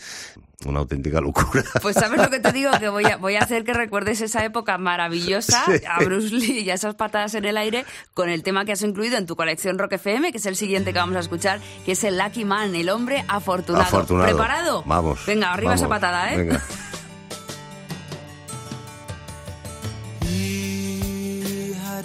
una 0.66 0.80
auténtica 0.80 1.22
locura. 1.22 1.64
Pues 1.82 1.96
sabes 1.96 2.20
lo 2.20 2.30
que 2.30 2.40
te 2.40 2.52
digo, 2.52 2.72
que 2.80 2.90
voy 2.90 3.06
a, 3.06 3.18
voy 3.18 3.36
a 3.36 3.42
hacer 3.42 3.64
que 3.64 3.74
recuerdes 3.74 4.22
esa 4.22 4.44
época 4.46 4.78
maravillosa 4.78 5.64
Sí. 5.66 5.74
a 5.88 6.00
Bruce 6.04 6.34
Lee 6.34 6.62
y 6.62 6.70
a 6.72 6.74
esas 6.76 6.96
patadas 6.96 7.36
en 7.36 7.46
el 7.46 7.58
aire 7.58 7.86
con 8.14 8.30
el 8.30 8.42
tema 8.42 8.66
que 8.66 8.72
has 8.72 8.82
incluido 8.82 9.18
en 9.18 9.26
tu 9.28 9.36
colección 9.36 9.78
Rock 9.78 9.94
FM, 9.94 10.32
que 10.32 10.38
es 10.40 10.46
el 10.46 10.56
siguiente 10.56 10.94
que 10.94 11.00
vamos 11.00 11.18
a 11.18 11.20
escuchar, 11.20 11.60
que 11.86 11.92
es 11.92 12.04
el 12.04 12.18
Lucky 12.18 12.46
Man, 12.46 12.74
el 12.74 12.90
hombre 12.90 13.24
afortunado. 13.28 13.84
Afortunado. 13.86 14.28
¿Preparado? 14.28 14.84
Vamos. 14.86 15.20
Venga, 15.28 15.54
arriba 15.54 15.76
esa 15.76 15.88
patada, 15.90 16.34
¿eh? 16.34 16.38
Venga. 16.38 16.62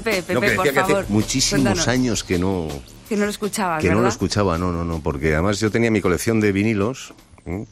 Pepe, 0.00 0.22
Pepe, 0.22 0.34
No, 0.34 0.40
que 0.40 0.50
por 0.52 0.64
que 0.64 0.72
favor. 0.72 0.98
hace 1.04 1.12
muchísimos 1.12 1.62
cuéntanos. 1.64 1.88
años 1.88 2.24
que 2.24 2.38
no, 2.38 2.68
Que 3.08 3.16
no 3.16 3.24
lo 3.24 3.30
escuchabas, 3.30 3.82
que 3.82 3.90
no 3.90 4.00
lo 4.00 4.08
escuchaba, 4.08 4.58
no, 4.58 4.72
no, 4.72 4.84
no, 4.84 5.00
porque 5.02 5.32
además 5.34 5.60
yo 5.60 5.70
tenía 5.70 5.90
mi 5.90 6.00
colección 6.00 6.40
de 6.40 6.52
vinilos 6.52 7.14
¿eh? 7.46 7.64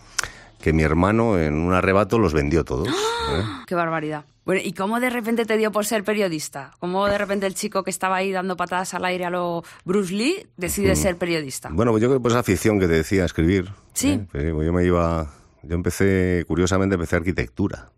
que 0.61 0.73
mi 0.73 0.83
hermano 0.83 1.39
en 1.39 1.55
un 1.55 1.73
arrebato 1.75 2.19
los 2.19 2.33
vendió 2.33 2.65
todos. 2.65 2.89
¿eh? 2.89 3.43
Qué 3.67 3.75
barbaridad. 3.75 4.25
Bueno, 4.45 4.61
¿y 4.65 4.73
cómo 4.75 5.01
de 5.01 5.11
repente 5.11 5.45
te 5.45 5.57
dio 5.57 5.73
por 5.73 5.85
ser 5.87 6.05
periodista? 6.05 6.71
¿Cómo 6.79 7.07
de 7.09 7.19
repente 7.19 7.47
el 7.47 7.55
chico 7.55 7.83
que 7.83 7.91
estaba 7.91 8.15
ahí 8.17 8.31
dando 8.31 8.57
patadas 8.57 8.95
al 8.95 9.05
aire 9.05 9.25
a 9.25 9.31
lo 9.31 9.65
Bruce 9.85 10.15
Lee 10.15 10.47
decide 10.57 10.93
Mm. 10.93 10.97
ser 10.97 11.17
periodista? 11.17 11.69
Bueno, 11.73 11.91
pues 11.91 12.01
yo 12.03 12.09
creo 12.09 12.21
que 12.21 12.23
pues 12.23 12.33
esa 12.33 12.41
afición 12.41 12.79
que 12.79 12.87
te 12.87 12.93
decía, 12.95 13.25
escribir. 13.25 13.73
Sí. 13.93 14.11
¿eh? 14.13 14.27
Pues 14.31 14.45
yo 14.67 14.73
me 14.73 14.85
iba, 14.85 15.29
yo 15.65 15.75
empecé, 15.75 16.45
curiosamente 16.47 16.95
empecé 16.95 17.17
arquitectura. 17.17 17.91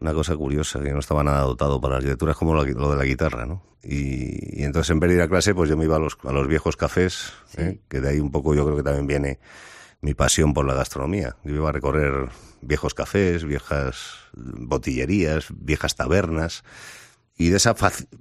Una 0.00 0.12
cosa 0.12 0.36
curiosa, 0.36 0.80
que 0.80 0.92
no 0.92 1.00
estaba 1.00 1.24
nada 1.24 1.42
dotado 1.42 1.80
para 1.80 1.92
la 1.92 1.96
arquitectura, 1.98 2.32
es 2.32 2.38
como 2.38 2.54
lo, 2.54 2.64
lo 2.64 2.90
de 2.90 2.96
la 2.96 3.04
guitarra, 3.04 3.46
¿no? 3.46 3.62
Y, 3.82 4.60
y 4.60 4.64
entonces 4.64 4.90
en 4.90 5.00
vez 5.00 5.10
de 5.10 5.16
ir 5.16 5.22
a 5.22 5.28
clase, 5.28 5.54
pues 5.54 5.68
yo 5.68 5.76
me 5.76 5.84
iba 5.84 5.96
a 5.96 5.98
los, 5.98 6.16
a 6.24 6.32
los 6.32 6.48
viejos 6.48 6.76
cafés, 6.76 7.32
¿eh? 7.56 7.78
que 7.88 8.00
de 8.00 8.08
ahí 8.08 8.20
un 8.20 8.30
poco 8.30 8.54
yo 8.54 8.64
creo 8.64 8.76
que 8.76 8.82
también 8.82 9.06
viene 9.06 9.38
mi 10.00 10.14
pasión 10.14 10.54
por 10.54 10.66
la 10.66 10.74
gastronomía. 10.74 11.36
Yo 11.44 11.54
iba 11.54 11.68
a 11.68 11.72
recorrer 11.72 12.28
viejos 12.60 12.94
cafés, 12.94 13.44
viejas 13.44 14.14
botillerías, 14.34 15.46
viejas 15.50 15.96
tabernas, 15.96 16.64
y 17.36 17.48
de 17.48 17.56
esa 17.56 17.74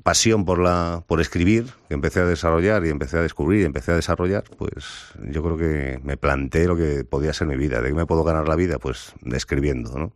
pasión 0.03 0.43
por 0.43 0.59
la 0.59 1.03
por 1.07 1.21
escribir 1.21 1.67
que 1.87 1.93
empecé 1.93 2.21
a 2.21 2.25
desarrollar 2.25 2.85
y 2.85 2.89
empecé 2.89 3.17
a 3.17 3.21
descubrir 3.21 3.61
y 3.61 3.65
empecé 3.65 3.91
a 3.91 3.95
desarrollar 3.95 4.43
pues 4.57 4.85
yo 5.29 5.43
creo 5.43 5.57
que 5.57 5.99
me 6.03 6.17
planteé 6.17 6.65
lo 6.65 6.75
que 6.75 7.03
podía 7.03 7.31
ser 7.31 7.47
mi 7.47 7.55
vida 7.55 7.79
de 7.79 7.89
qué 7.89 7.93
me 7.93 8.07
puedo 8.07 8.23
ganar 8.23 8.47
la 8.47 8.55
vida 8.55 8.79
pues 8.79 9.13
escribiendo 9.31 9.99
no 9.99 10.13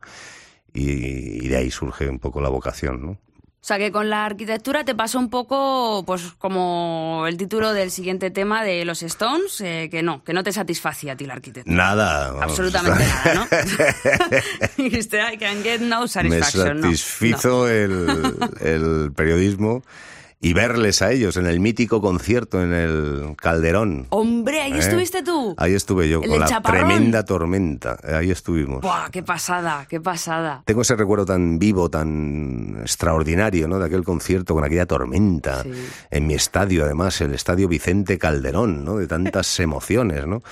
y, 0.73 1.45
y 1.45 1.47
de 1.47 1.57
ahí 1.57 1.71
surge 1.71 2.07
un 2.09 2.19
poco 2.19 2.41
la 2.41 2.49
vocación 2.49 3.01
no 3.01 3.11
O 3.11 3.17
sea 3.67 3.77
que 3.77 3.91
con 3.91 4.09
la 4.09 4.25
arquitectura 4.25 4.85
te 4.85 4.95
pasó 4.95 5.19
un 5.19 5.29
poco, 5.29 6.03
pues 6.05 6.21
como 6.37 7.25
el 7.27 7.35
título 7.37 7.73
del 7.73 7.91
siguiente 7.91 8.31
tema 8.31 8.63
de 8.63 8.85
los 8.85 9.03
Stones, 9.03 9.59
eh, 9.61 9.89
que 9.91 10.03
no, 10.03 10.23
que 10.23 10.31
no 10.33 10.43
te 10.43 10.51
satisfacía 10.53 11.13
a 11.13 11.15
ti 11.17 11.25
la 11.25 11.33
arquitectura. 11.33 11.75
nada 11.75 12.27
vamos, 12.31 12.43
Absolutamente 12.43 13.03
nada, 13.25 13.33
¿no? 13.33 13.47
Dijiste, 14.83 15.19
I 15.33 15.37
can 15.37 15.63
get 15.63 15.81
no 15.81 16.01
me 16.03 16.07
satisfaction. 16.07 16.79
no, 16.79 16.87
satisfizo 16.87 17.67
el, 17.67 18.35
el 18.61 19.11
periodismo 19.13 19.83
y 20.39 20.53
verles 20.53 21.01
a 21.01 21.11
ellos 21.11 21.35
en 21.37 21.47
el 21.47 21.59
mítico 21.59 21.99
concierto 21.99 22.61
en 22.61 22.71
el 22.71 23.35
Calderón. 23.37 24.05
Hombre, 24.09 24.61
ahí 24.61 24.73
¿Eh? 24.73 24.77
estuviste 24.79 25.23
tú. 25.23 25.55
ahí 25.57 25.73
estuve 25.73 26.07
yo 26.09 26.21
El 26.21 26.29
con 26.29 26.39
la 26.41 26.45
chaparrón. 26.45 26.87
tremenda 26.87 27.25
tormenta 27.25 27.97
ahí 28.03 28.29
estuvimos 28.29 28.81
Buah, 28.81 29.09
qué 29.09 29.23
pasada, 29.23 29.87
qué 29.89 29.99
pasada. 29.99 30.61
Tengo 30.65 30.81
ese 30.83 30.95
recuerdo 30.95 31.25
tan 31.25 31.57
vivo, 31.57 31.89
tan 31.89 32.77
extraordinario, 32.81 33.67
¿no? 33.67 33.79
De 33.79 33.85
aquel 33.85 34.03
concierto 34.03 34.53
con 34.53 34.63
aquella 34.63 34.85
tormenta 34.85 35.63
Sí. 35.63 35.71
en 36.11 36.27
mi 36.27 36.35
estadio, 36.35 36.83
además, 36.85 37.19
el 37.21 37.33
estadio 37.33 37.67
Vicente 37.67 38.17
Calderón, 38.19 38.85
¿no? 38.85 38.97
De 38.97 39.07
tantas 39.07 39.59
emociones, 39.59 40.27
¿no? 40.27 40.43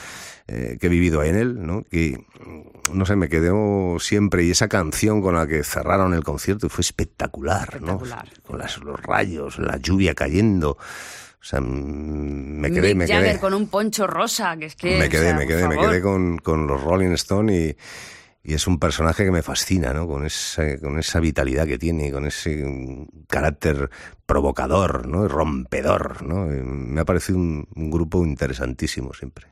Eh, 0.48 0.78
que 0.80 0.86
he 0.86 0.90
vivido 0.90 1.24
en 1.24 1.36
él, 1.36 1.66
¿no? 1.66 1.84
Que, 1.84 2.24
no 2.94 3.06
sé, 3.08 3.16
me 3.16 3.30
quedó 3.30 3.98
siempre 4.00 4.44
y 4.44 4.52
esa 4.52 4.68
canción 4.68 5.20
con 5.22 5.34
la 5.34 5.48
que 5.48 5.64
cerraron 5.64 6.14
el 6.14 6.24
concierto 6.24 6.70
fue 6.70 6.82
espectacular, 6.84 7.82
¿no? 7.82 7.94
Espectacular. 7.94 8.28
Con 8.46 8.60
las- 8.60 8.78
los 8.78 9.00
rayos, 9.02 9.58
la 9.58 9.78
lluvia 9.78 10.14
cayendo. 10.14 10.72
O 10.72 10.78
sea, 11.48 11.62
me 11.62 12.72
quedé, 12.72 12.90
Mick 12.94 12.98
me 12.98 13.08
Jagger 13.08 13.32
quedé. 13.32 13.40
con 13.40 13.54
un 13.56 13.68
poncho 13.70 14.06
rosa, 14.08 14.56
que 14.58 14.66
es 14.66 14.76
que... 14.76 15.00
Me 15.00 15.08
o 15.08 15.10
quedé, 15.10 15.22
sea, 15.30 15.36
me 15.36 15.48
quedé, 15.48 15.68
me 15.68 15.78
quedé 15.78 16.02
con, 16.02 16.38
con 16.38 16.68
los 16.68 16.84
Rolling 16.84 17.12
Stone 17.14 17.52
y, 17.56 17.78
y 18.44 18.54
es 18.54 18.68
un 18.68 18.78
personaje 18.80 19.26
que 19.26 19.32
me 19.32 19.42
fascina, 19.42 19.94
¿no? 19.94 20.08
Con 20.08 20.26
esa, 20.28 20.78
con 20.80 21.00
esa 21.00 21.20
vitalidad 21.20 21.66
que 21.66 21.80
tiene, 21.80 22.12
con 22.12 22.28
ese 22.28 22.64
mm, 22.66 23.26
carácter 23.28 23.90
provocador, 24.28 25.08
¿no? 25.08 25.26
Y 25.26 25.28
rompedor, 25.28 26.22
¿no? 26.24 26.46
Y 26.56 26.62
Me 26.62 27.02
ha 27.02 27.06
parecido 27.06 27.40
un, 27.40 27.68
un 27.76 27.90
grupo 27.90 28.24
interesantísimo 28.26 29.12
siempre. 29.14 29.48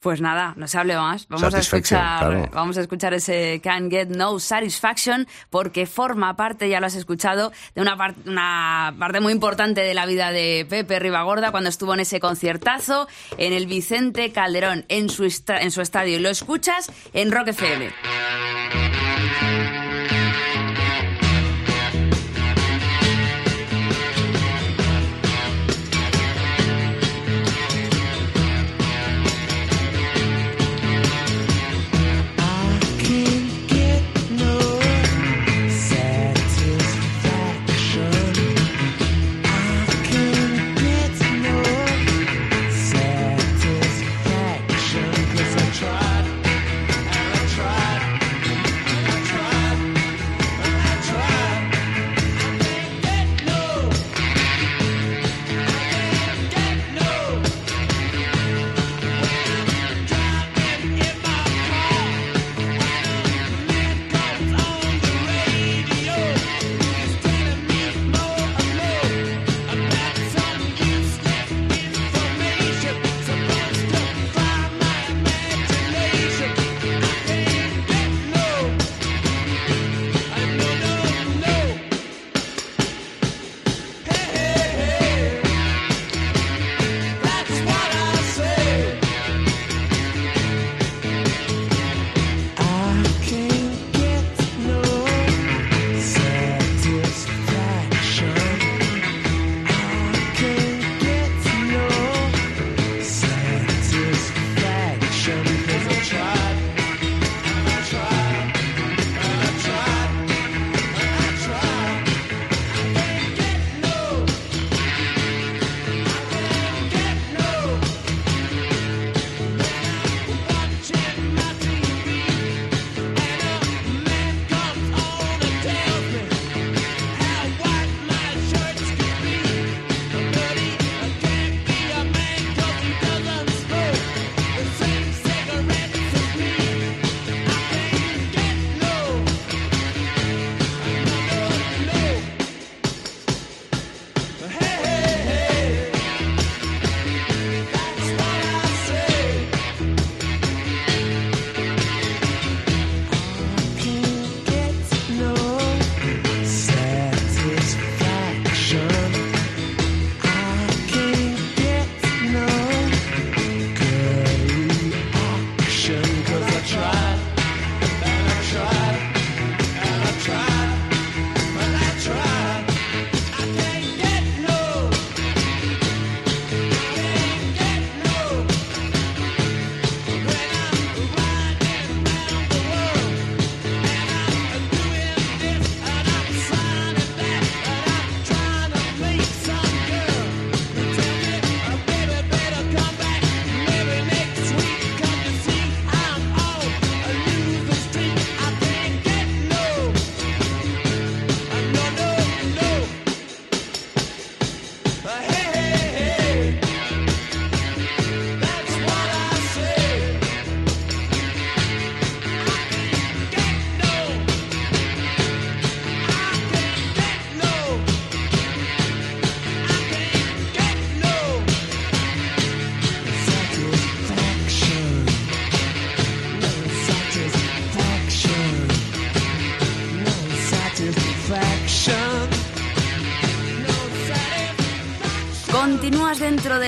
Pues 0.00 0.22
nada, 0.22 0.54
no 0.56 0.66
se 0.66 0.78
hable 0.78 0.96
más. 0.96 1.28
Vamos 1.28 1.52
a 1.54 1.58
escuchar, 1.58 2.20
claro. 2.20 2.48
vamos 2.54 2.78
a 2.78 2.80
escuchar 2.80 3.12
ese 3.12 3.60
Can't 3.62 3.90
Get 3.90 4.08
No 4.08 4.38
Satisfaction 4.38 5.28
porque 5.50 5.84
forma 5.86 6.36
parte, 6.36 6.70
ya 6.70 6.80
lo 6.80 6.86
has 6.86 6.94
escuchado, 6.94 7.52
de 7.74 7.82
una, 7.82 7.98
par- 7.98 8.14
una 8.24 8.94
parte 8.98 9.20
muy 9.20 9.32
importante 9.34 9.82
de 9.82 9.92
la 9.92 10.06
vida 10.06 10.32
de 10.32 10.66
Pepe 10.70 10.98
Ribagorda 11.00 11.50
cuando 11.50 11.68
estuvo 11.68 11.92
en 11.92 12.00
ese 12.00 12.18
conciertazo 12.18 13.08
en 13.36 13.52
el 13.52 13.66
Vicente 13.66 14.32
Calderón, 14.32 14.86
en 14.88 15.10
su, 15.10 15.24
en 15.24 15.70
su 15.70 15.82
estadio. 15.82 16.18
Lo 16.18 16.30
escuchas 16.30 16.90
en 17.12 17.30
Rock 17.30 17.48
FM. 17.48 17.90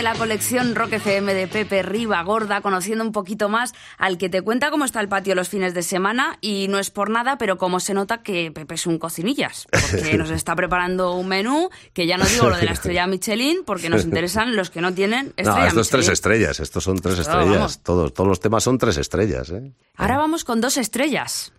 De 0.03 0.09
la 0.09 0.15
colección 0.15 0.75
Rock 0.75 0.95
FM 0.95 1.33
de 1.33 1.47
Pepe 1.47 1.81
Riva 1.81 2.21
Gorda, 2.25 2.61
conociendo 2.61 3.05
un 3.05 3.13
poquito 3.13 3.49
más 3.49 3.73
al 3.99 4.19
que 4.19 4.29
te 4.29 4.43
cuenta 4.43 4.73
cómo 4.73 4.85
está 4.85 5.01
el 5.01 5.09
patio 5.09 5.37
los 5.37 5.49
fines 5.49 5.75
de 5.75 5.85
semana. 5.85 6.39
Y 6.41 6.67
no 6.69 6.81
es 6.81 6.91
por 6.91 7.09
nada, 7.09 7.39
pero 7.39 7.57
como 7.57 7.79
se 7.79 7.95
nota 7.95 8.21
que 8.21 8.51
Pepe 8.51 8.75
es 8.75 8.89
un 8.89 8.99
cocinillas, 8.99 9.69
porque 9.71 10.19
nos 10.19 10.31
está 10.31 10.57
preparando 10.57 11.13
un 11.13 11.29
menú, 11.29 11.71
que 11.93 12.09
ya 12.09 12.17
no 12.17 12.25
digo 12.25 12.49
lo 12.51 12.57
de 12.57 12.65
la 12.65 12.73
estrella 12.73 13.07
Michelin, 13.07 13.63
porque 13.65 13.89
nos 13.91 14.03
interesan 14.03 14.57
los 14.57 14.71
que 14.71 14.81
no 14.81 14.93
tienen 14.93 15.27
estrella 15.37 15.61
No, 15.61 15.67
estos 15.69 15.91
tres 15.91 16.09
estrellas, 16.09 16.59
estos 16.59 16.83
son 16.83 16.99
tres 16.99 17.21
estrellas. 17.21 17.49
vamos. 17.49 17.79
Todos, 17.79 18.13
todos 18.13 18.29
los 18.29 18.41
temas 18.41 18.65
son 18.65 18.79
tres 18.79 18.97
estrellas, 18.97 19.51
¿eh? 19.51 19.71
Ahora 19.95 20.19
vamos 20.19 20.43
con 20.43 20.61
dos 20.61 20.79
estrellas. 20.79 21.53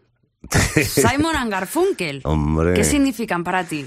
Simon 0.86 1.38
and 1.38 1.50
Garfunkel. 1.50 2.22
Hombre. 2.26 2.74
¿Qué 2.74 2.84
significan 2.84 3.46
para 3.46 3.64
ti? 3.64 3.86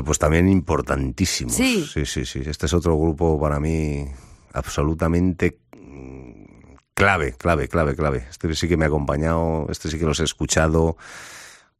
Pues 0.00 0.18
también 0.18 0.48
importantísimos. 0.48 1.54
Sí. 1.54 1.86
sí, 1.86 2.06
sí, 2.06 2.24
sí. 2.24 2.42
Este 2.46 2.64
es 2.64 2.72
otro 2.72 2.96
grupo 2.98 3.38
para 3.38 3.60
mí 3.60 4.06
absolutamente 4.54 5.58
mm, 5.76 6.74
clave, 6.94 7.34
clave, 7.34 7.68
clave, 7.68 7.94
clave. 7.94 8.26
Este 8.30 8.54
sí 8.54 8.68
que 8.68 8.78
me 8.78 8.86
ha 8.86 8.88
acompañado, 8.88 9.66
este 9.70 9.90
sí 9.90 9.98
que 9.98 10.06
los 10.06 10.18
he 10.20 10.24
escuchado 10.24 10.96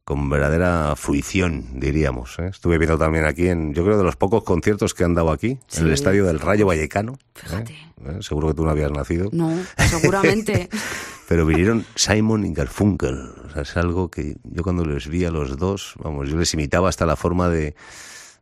con 0.04 0.28
verdadera 0.28 0.94
fruición, 0.96 1.80
diríamos. 1.80 2.38
¿eh? 2.38 2.48
Estuve 2.48 2.76
viendo 2.76 2.98
también 2.98 3.24
aquí, 3.24 3.48
en, 3.48 3.72
yo 3.72 3.84
creo, 3.84 3.96
de 3.96 4.04
los 4.04 4.16
pocos 4.16 4.42
conciertos 4.42 4.94
que 4.94 5.04
han 5.04 5.14
dado 5.14 5.30
aquí, 5.30 5.58
en 5.76 5.86
el 5.86 5.92
estadio 5.92 6.26
del 6.26 6.40
Rayo 6.40 6.66
Vallecano. 6.66 7.12
¿eh? 7.14 7.18
Fíjate. 7.34 7.72
¿Eh? 7.72 8.18
Seguro 8.20 8.48
que 8.48 8.54
tú 8.54 8.64
no 8.64 8.70
habías 8.70 8.90
nacido. 8.90 9.30
No, 9.32 9.50
seguramente. 9.88 10.68
Pero 11.32 11.46
vinieron 11.46 11.86
Simon 11.94 12.44
y 12.44 12.52
Garfunkel. 12.52 13.30
O 13.46 13.50
sea, 13.50 13.62
es 13.62 13.74
algo 13.78 14.10
que 14.10 14.36
yo 14.44 14.62
cuando 14.62 14.84
les 14.84 15.08
vi 15.08 15.24
a 15.24 15.30
los 15.30 15.56
dos, 15.56 15.94
vamos, 15.96 16.28
yo 16.28 16.36
les 16.36 16.52
imitaba 16.52 16.90
hasta 16.90 17.06
la 17.06 17.16
forma 17.16 17.48
de, 17.48 17.74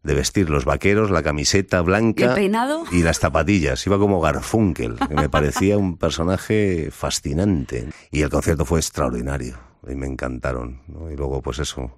de 0.03 0.15
vestir. 0.15 0.51
Los 0.51 0.65
vaqueros, 0.65 1.13
la 1.13 1.23
camiseta 1.23 1.83
blanca. 1.83 2.25
¿Y 2.25 2.29
el 2.31 2.35
peinado? 2.35 2.83
y 2.91 3.05
las 3.05 3.21
zapatillas. 3.21 3.87
Iba 3.87 3.97
como 3.97 4.21
Garfunkel, 4.21 4.97
que 4.97 5.15
me 5.15 5.29
parecía 5.29 5.79
un 5.79 5.99
personaje 5.99 6.89
fascinante. 6.91 7.91
Y 8.11 8.23
el 8.23 8.29
concierto 8.29 8.65
fue 8.65 8.81
extraordinario. 8.81 9.57
Y 9.87 9.95
me 9.95 10.09
encantaron. 10.09 10.81
¿no? 10.89 11.13
Y 11.13 11.17
luego, 11.17 11.43
pues 11.43 11.61
eso, 11.61 11.97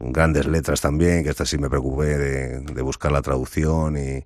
grandes 0.00 0.46
letras 0.46 0.80
también, 0.80 1.24
que 1.24 1.28
hasta 1.28 1.44
sí 1.44 1.58
me 1.58 1.68
preocupé 1.68 2.16
de, 2.16 2.60
de 2.60 2.80
buscar 2.80 3.12
la 3.12 3.20
traducción 3.20 3.98
y, 3.98 4.24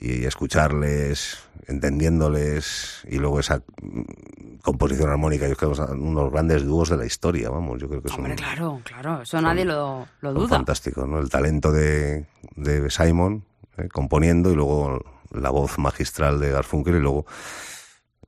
y 0.00 0.24
escucharles, 0.24 1.38
entendiéndoles, 1.66 3.02
y 3.08 3.18
luego 3.18 3.38
esa 3.40 3.62
mm, 3.82 4.58
composición 4.62 5.10
armónica, 5.10 5.46
yo 5.46 5.56
creo 5.56 5.70
que 5.70 5.76
son 5.76 6.00
unos 6.02 6.32
grandes 6.32 6.64
dúos 6.64 6.88
de 6.88 6.96
la 6.96 7.06
historia, 7.06 7.50
vamos, 7.50 7.80
yo 7.80 7.88
creo 7.88 8.02
que 8.02 8.08
son, 8.08 8.20
Hombre, 8.20 8.36
claro, 8.36 8.80
claro, 8.84 9.22
eso 9.22 9.40
nadie 9.40 9.64
lo, 9.64 10.06
lo 10.20 10.32
duda. 10.32 10.48
fantásticos, 10.48 11.06
¿no? 11.06 11.18
El 11.18 11.28
talento 11.28 11.70
de, 11.70 12.26
de 12.56 12.90
Simon 12.90 13.44
eh, 13.76 13.88
componiendo 13.88 14.50
y 14.50 14.54
luego 14.54 15.00
la 15.32 15.50
voz 15.50 15.78
magistral 15.78 16.40
de 16.40 16.50
Garfunkel 16.50 16.96
y 16.96 17.00
luego 17.00 17.26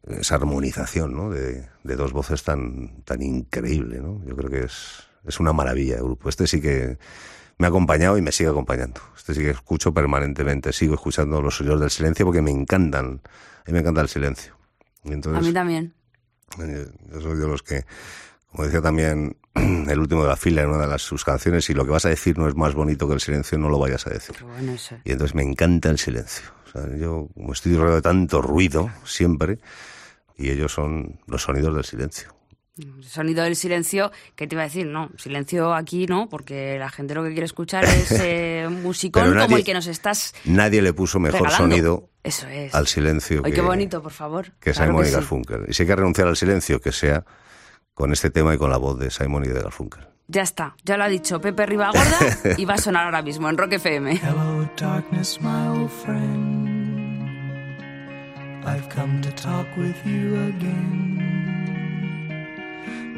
esa 0.07 0.35
armonización, 0.35 1.15
¿no? 1.15 1.31
De, 1.31 1.67
de 1.85 1.97
dos 1.97 2.13
voces 2.13 2.43
tan, 2.43 3.03
tan 3.05 3.23
increíble, 3.23 4.01
¿no? 4.01 4.21
Yo 4.27 4.37
creo 4.37 4.51
que 4.51 4.65
es, 4.65 5.05
es 5.25 5.41
una 5.41 5.53
maravilla 5.53 5.97
el 5.97 6.03
grupo. 6.05 6.29
Este 6.29 6.47
sí 6.47 6.61
que 6.61 6.99
me 7.59 7.67
ha 7.67 7.69
acompañado 7.69 8.19
y 8.19 8.23
me 8.23 8.33
sigue 8.33 8.51
acompañando. 8.51 9.01
Este 9.17 9.35
sí 9.35 9.41
que 9.41 9.51
escucho 9.51 9.93
permanentemente. 9.95 10.73
Sigo 10.73 10.95
escuchando 10.95 11.41
Los 11.43 11.57
Sonidos 11.57 11.81
del 11.81 11.91
Silencio 11.91 12.27
porque 12.27 12.43
me 12.43 12.51
encantan. 12.51 13.21
A 13.25 13.65
mí 13.67 13.73
me 13.73 13.81
encanta 13.81 14.01
el 14.01 14.09
silencio. 14.09 14.57
Y 15.05 15.11
A 15.11 15.15
entonces, 15.15 15.45
mí 15.47 15.53
también. 15.53 15.95
eh, 16.61 16.87
Yo 17.13 17.21
soy 17.21 17.39
de 17.39 17.47
los 17.47 17.63
que, 17.63 17.85
como 18.51 18.65
decía 18.65 18.81
también 18.83 19.37
el 19.55 19.99
último 19.99 20.23
de 20.23 20.29
la 20.29 20.37
fila 20.37 20.63
en 20.63 20.69
una 20.71 20.79
de 20.83 20.87
las, 20.89 21.03
sus 21.03 21.25
canciones, 21.25 21.65
si 21.65 21.75
lo 21.75 21.85
que 21.85 21.91
vas 21.93 22.05
a 22.05 22.09
decir 22.09 22.37
no 22.39 22.49
es 22.49 22.57
más 22.57 22.75
bonito 22.75 23.07
que 23.07 23.15
el 23.15 23.21
silencio, 23.21 23.59
no 23.59 23.69
lo 23.69 23.79
vayas 23.79 24.07
a 24.07 24.11
decir. 24.11 24.35
Qué 24.37 24.45
bueno 24.45 24.73
eso. 24.73 24.97
Y 25.05 25.13
entonces 25.13 25.35
me 25.35 25.43
encanta 25.43 25.91
el 25.91 25.99
silencio. 25.99 26.45
O 26.67 26.71
sea, 26.73 26.97
yo, 26.97 27.29
como 27.35 27.53
estoy 27.53 27.75
rodeado 27.77 27.97
de 27.97 28.03
tanto 28.03 28.41
ruido 28.43 28.91
siempre, 29.05 29.59
y 30.37 30.51
ellos 30.51 30.73
son 30.73 31.21
los 31.27 31.43
sonidos 31.43 31.75
del 31.75 31.85
silencio. 31.85 32.35
El 32.79 33.05
sonido 33.05 33.45
del 33.45 33.55
silencio, 33.55 34.11
¿qué 34.35 34.47
te 34.47 34.55
iba 34.55 34.63
a 34.63 34.65
decir? 34.65 34.87
No, 34.87 35.11
silencio 35.19 35.75
aquí 35.75 36.07
no, 36.07 36.31
porque 36.31 36.79
la 36.79 36.89
gente 36.89 37.15
lo 37.15 37.23
que 37.23 37.29
quiere 37.33 37.45
escuchar 37.45 37.85
es 37.85 38.11
eh, 38.21 38.65
un 38.67 38.83
musicón 38.83 39.35
nadie- 39.35 39.43
como 39.45 39.57
el 39.59 39.65
que 39.65 39.75
nos 39.75 39.87
estás 39.87 40.35
Nadie 40.47 40.81
le 40.81 40.95
puso 40.95 41.21
mejor 41.21 41.43
regalando. 41.43 41.65
sonido 41.77 42.09
Eso 42.23 42.47
es. 42.49 42.75
al 42.75 42.87
silencio 42.87 43.43
Ay, 43.45 43.51
que, 43.53 43.57
qué 43.57 43.61
bonito, 43.61 44.03
por 44.03 44.13
favor. 44.13 44.53
que 44.59 44.73
Claro 44.73 44.87
Simon 44.93 45.03
que 45.03 45.09
y 45.09 45.11
sí. 45.11 45.15
Garfunkel. 45.17 45.65
Y 45.69 45.75
si 45.75 45.83
hay 45.83 45.87
que 45.87 45.97
renunciar 45.97 46.29
al 46.29 46.37
silencio, 46.37 46.81
que 46.81 46.93
sea 46.93 47.27
con 47.93 48.11
este 48.11 48.31
tema 48.31 48.55
y 48.55 48.57
con 48.59 48.71
la 48.71 48.79
voz 48.79 48.99
de 48.99 49.11
Simon 49.11 49.45
y 49.45 49.49
de 49.49 49.61
Garfunkel. 49.61 50.07
Ya 50.29 50.41
está, 50.41 50.75
ya 50.83 50.97
lo 50.97 51.05
ha 51.05 51.09
dicho 51.09 51.43
Pepe 51.43 51.67
Ribagorda 51.67 52.19
y 52.57 52.65
va 52.65 52.75
a 52.75 52.79
sonar 52.79 53.05
ahora 53.05 53.21
mismo 53.21 53.51
en 53.51 53.59
Rock 53.59 53.73
FM. 53.75 54.13
Hello, 54.17 54.67
darkness, 54.79 55.39
my 55.43 55.69
old 55.69 55.91
friend. 55.91 56.73
I've 58.65 58.89
come 58.89 59.21
to 59.21 59.31
talk 59.33 59.67
with 59.77 59.95
you 60.07 60.37
again. 60.57 61.12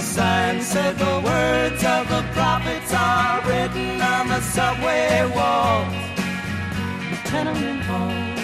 the 0.00 0.06
sign 0.06 0.62
said 0.62 0.96
the 0.96 1.20
words 1.20 1.84
of 1.84 2.08
the 2.08 2.22
prophets 2.32 2.90
are 2.94 3.42
written 3.46 4.00
on 4.00 4.28
the 4.28 4.40
subway 4.40 5.30
walls, 5.36 5.92
the 7.10 7.16
tenement 7.28 7.82
halls, 7.84 8.40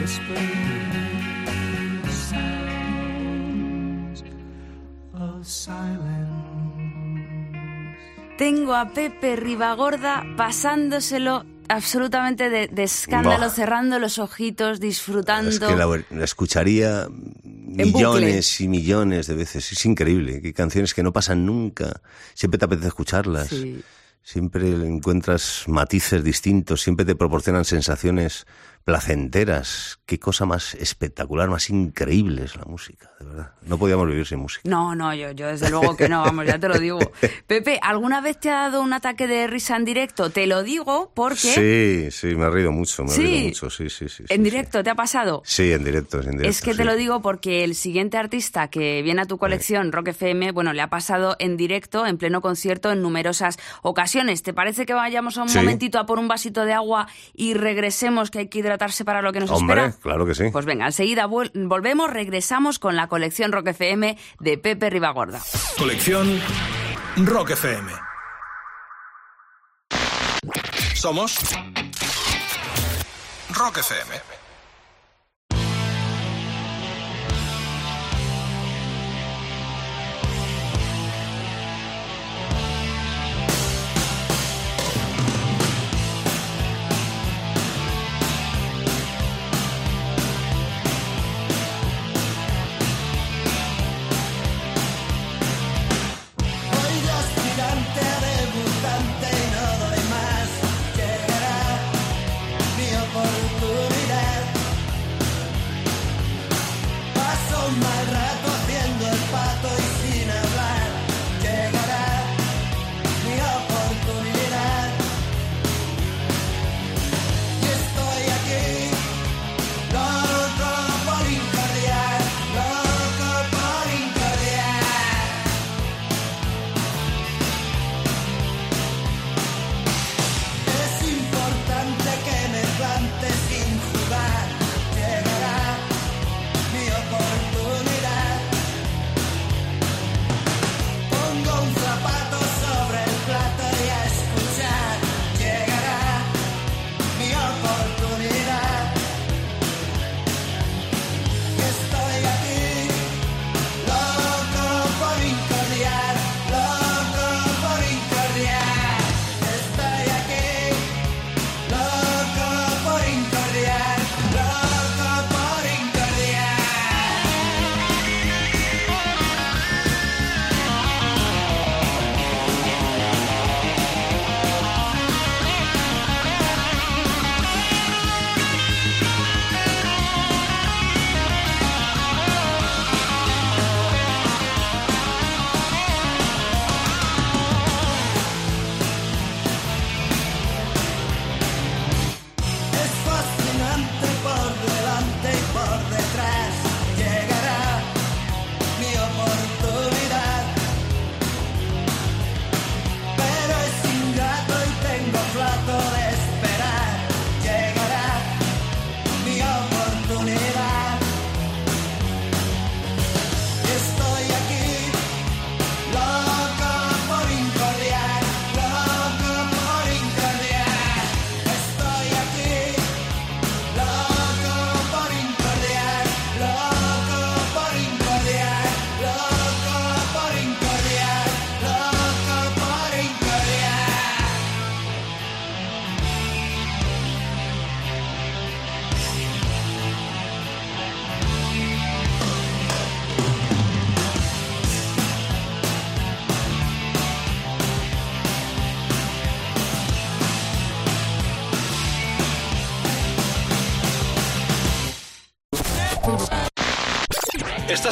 whispering 0.00 2.02
sounds 2.28 4.22
of 5.14 5.46
silence. 5.46 6.28
Tengo 8.36 8.74
a 8.74 8.90
Pepe 8.92 9.36
Ribagorda 9.36 10.26
pasándoselo 10.36 11.46
absolutamente 11.68 12.50
de, 12.50 12.68
de 12.68 12.82
escándalo, 12.82 13.48
cerrando 13.48 13.98
los 13.98 14.18
ojitos, 14.18 14.78
disfrutando. 14.80 15.48
Es 15.50 15.58
que 15.58 15.74
la, 15.76 15.86
la 16.10 16.24
escucharía 16.24 17.06
millones 17.70 18.60
y 18.60 18.68
millones 18.68 19.26
de 19.26 19.34
veces. 19.34 19.72
Es 19.72 19.86
increíble. 19.86 20.40
Hay 20.44 20.52
canciones 20.52 20.94
que 20.94 21.02
no 21.02 21.12
pasan 21.12 21.46
nunca. 21.46 22.02
Siempre 22.34 22.58
te 22.58 22.64
apetece 22.64 22.88
escucharlas. 22.88 23.48
Sí. 23.48 23.82
Siempre 24.22 24.70
encuentras 24.70 25.64
matices 25.66 26.22
distintos. 26.22 26.82
Siempre 26.82 27.06
te 27.06 27.14
proporcionan 27.14 27.64
sensaciones 27.64 28.46
placenteras. 28.84 29.98
Qué 30.06 30.18
cosa 30.18 30.44
más 30.46 30.74
espectacular, 30.74 31.48
más 31.48 31.70
increíble 31.70 32.44
es 32.44 32.56
la 32.56 32.64
música, 32.64 33.10
de 33.20 33.26
verdad. 33.26 33.52
No 33.62 33.78
podíamos 33.78 34.08
vivir 34.08 34.26
sin 34.26 34.38
música. 34.40 34.62
No, 34.68 34.94
no, 34.94 35.14
yo, 35.14 35.30
yo 35.32 35.46
desde 35.48 35.70
luego 35.70 35.96
que 35.96 36.08
no, 36.08 36.22
vamos, 36.22 36.46
ya 36.46 36.58
te 36.58 36.68
lo 36.68 36.78
digo. 36.78 36.98
Pepe, 37.46 37.78
¿alguna 37.82 38.20
vez 38.20 38.38
te 38.40 38.50
ha 38.50 38.54
dado 38.68 38.82
un 38.82 38.92
ataque 38.92 39.26
de 39.26 39.46
risa 39.46 39.76
en 39.76 39.84
directo? 39.84 40.30
Te 40.30 40.46
lo 40.46 40.62
digo 40.62 41.12
porque 41.14 41.36
Sí, 41.36 42.10
sí, 42.10 42.34
me 42.34 42.46
he 42.46 42.50
reído 42.50 42.72
mucho, 42.72 43.04
me 43.04 43.10
Sí. 43.10 43.22
reído 43.22 43.44
mucho, 43.48 43.70
sí, 43.70 43.88
sí, 43.88 44.08
sí. 44.08 44.24
en 44.28 44.36
sí, 44.38 44.42
directo 44.42 44.82
te 44.82 44.90
ha 44.90 44.94
pasado. 44.94 45.42
Sí, 45.44 45.72
en 45.72 45.84
directo, 45.84 46.18
en 46.18 46.30
directo. 46.32 46.48
Es 46.48 46.60
que 46.60 46.72
te 46.72 46.78
sí. 46.78 46.84
lo 46.84 46.96
digo 46.96 47.22
porque 47.22 47.64
el 47.64 47.74
siguiente 47.74 48.16
artista 48.18 48.68
que 48.68 49.02
viene 49.02 49.22
a 49.22 49.26
tu 49.26 49.38
colección, 49.38 49.92
Rock 49.92 50.08
FM, 50.08 50.52
bueno, 50.52 50.72
le 50.72 50.82
ha 50.82 50.90
pasado 50.90 51.36
en 51.38 51.56
directo, 51.56 52.06
en 52.06 52.18
pleno 52.18 52.40
concierto, 52.40 52.90
en 52.90 53.02
numerosas 53.02 53.58
ocasiones. 53.82 54.42
¿Te 54.42 54.52
parece 54.52 54.86
que 54.86 54.94
vayamos 54.94 55.38
a 55.38 55.42
un 55.42 55.48
Sí. 55.48 55.58
momentito 55.58 55.98
a 55.98 56.06
por 56.06 56.18
un 56.18 56.28
vasito 56.28 56.64
de 56.64 56.72
agua 56.72 57.06
y 57.34 57.54
regresemos, 57.54 58.30
que 58.30 58.40
hay 58.40 58.48
que 58.48 58.58
hidratarse 58.70 59.04
para 59.04 59.20
lo 59.22 59.32
que 59.32 59.40
nos 59.40 59.50
Hombre, 59.50 59.86
espera? 59.86 60.02
claro 60.02 60.26
que 60.26 60.34
sí. 60.34 60.44
Pues 60.52 60.64
venga, 60.64 60.86
enseguida 60.86 61.26
volvemos, 61.26 62.10
regresamos 62.10 62.78
con 62.78 62.94
la 62.96 63.08
colección 63.08 63.50
Rock 63.52 63.68
FM 63.68 64.16
de 64.38 64.58
Pepe 64.58 64.90
Ribagorda. 64.90 65.40
Colección 65.76 66.40
Rock 67.16 67.50
FM. 67.50 67.92
Somos 70.94 71.36
Rock 73.54 73.78
FM. 73.78 74.29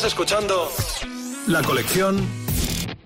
Escuchando 0.09 0.73
la 1.47 1.63
colección 1.63 2.48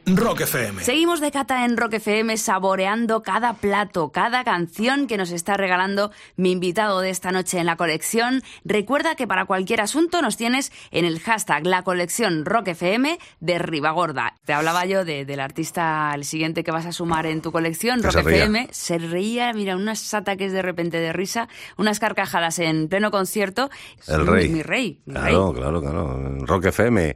Rock 0.05 0.41
FM. 0.41 0.83
Seguimos 0.83 1.21
de 1.21 1.31
cata 1.31 1.65
en 1.65 1.77
Rock 1.77 1.95
FM 1.95 2.37
saboreando 2.37 3.23
cada 3.23 3.53
plato, 3.55 4.11
cada 4.11 4.43
canción 4.43 5.07
que 5.07 5.17
nos 5.17 5.31
está 5.31 5.57
regalando 5.57 6.11
mi 6.37 6.51
invitado 6.51 7.01
de 7.01 7.11
esta 7.11 7.31
noche 7.31 7.61
en 7.61 7.67
la 7.67 7.77
colección. 7.77 8.43
Recuerda 8.65 9.15
que 9.15 9.29
para 9.29 9.45
cualquier 9.45 9.81
asunto 9.81 10.21
nos 10.21 10.37
tienes 10.37 10.73
en 10.91 11.05
el 11.05 11.21
hashtag 11.21 11.65
la 11.69 11.83
colección 11.85 12.45
Rock 12.45 12.69
FM 12.69 13.17
de 13.39 13.59
Ribagorda. 13.61 14.35
Te 14.45 14.53
hablaba 14.53 14.87
yo 14.87 15.05
de- 15.05 15.25
del 15.25 15.39
artista, 15.39 16.11
el 16.17 16.25
siguiente 16.25 16.65
que 16.65 16.73
vas 16.73 16.87
a 16.87 16.93
sumar 16.93 17.27
en 17.27 17.41
tu 17.41 17.53
colección, 17.53 18.03
Rock 18.03 18.13
se. 18.15 18.21
FM. 18.23 18.69
Se 18.73 18.99
reía, 18.99 19.53
mira, 19.53 19.77
unos 19.77 20.13
ataques 20.15 20.53
de 20.53 20.63
repente 20.63 20.99
de 20.99 21.13
risa, 21.13 21.49
unas 21.79 22.01
carcajadas 22.01 22.59
en 22.59 22.89
pleno 22.89 23.13
concierto. 23.13 23.71
El 24.09 24.23
Mi- 24.23 24.27
rey. 24.31 24.49
Mi, 24.49 24.63
rey, 24.63 25.01
mi 25.07 25.13
Claro, 25.15 25.53
rey. 25.53 25.61
claro, 25.63 25.81
claro. 25.81 26.37
Rock 26.41 26.65
FM, 26.67 27.15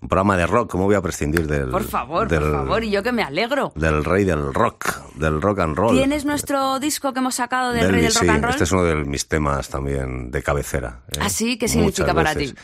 un 0.00 0.08
programa 0.08 0.36
de 0.36 0.46
rock. 0.46 0.70
¿Cómo 0.70 0.84
voy 0.84 0.94
a 0.94 1.00
prescindir 1.02 1.46
del. 1.46 1.70
Por 1.70 1.84
favor, 1.84 2.28
del, 2.28 2.40
por 2.40 2.52
favor, 2.52 2.84
y 2.84 2.90
yo 2.90 3.02
que 3.02 3.12
me 3.12 3.22
alegro. 3.22 3.72
Del 3.74 4.04
rey 4.04 4.24
del 4.24 4.52
rock, 4.52 4.86
del 5.14 5.40
rock 5.40 5.60
and 5.60 5.76
roll. 5.76 5.96
¿Tienes 5.96 6.24
nuestro 6.24 6.78
disco 6.80 7.12
que 7.12 7.20
hemos 7.20 7.34
sacado 7.36 7.72
del 7.72 7.82
Del- 7.82 7.92
Rey 7.92 8.02
del 8.02 8.14
Rock 8.14 8.22
sí, 8.22 8.28
and 8.28 8.42
Roll? 8.42 8.50
Este 8.52 8.64
es 8.64 8.72
uno 8.72 8.84
de 8.84 8.94
mis 8.96 9.28
temas 9.28 9.68
también 9.68 10.30
de 10.30 10.42
cabecera. 10.42 11.02
¿eh? 11.12 11.18
¿Ah, 11.20 11.28
sí? 11.28 11.56
¿Qué 11.58 11.66
Muchas 11.66 11.70
significa 11.72 12.14
para 12.14 12.34
veces. 12.34 12.54
ti? 12.54 12.60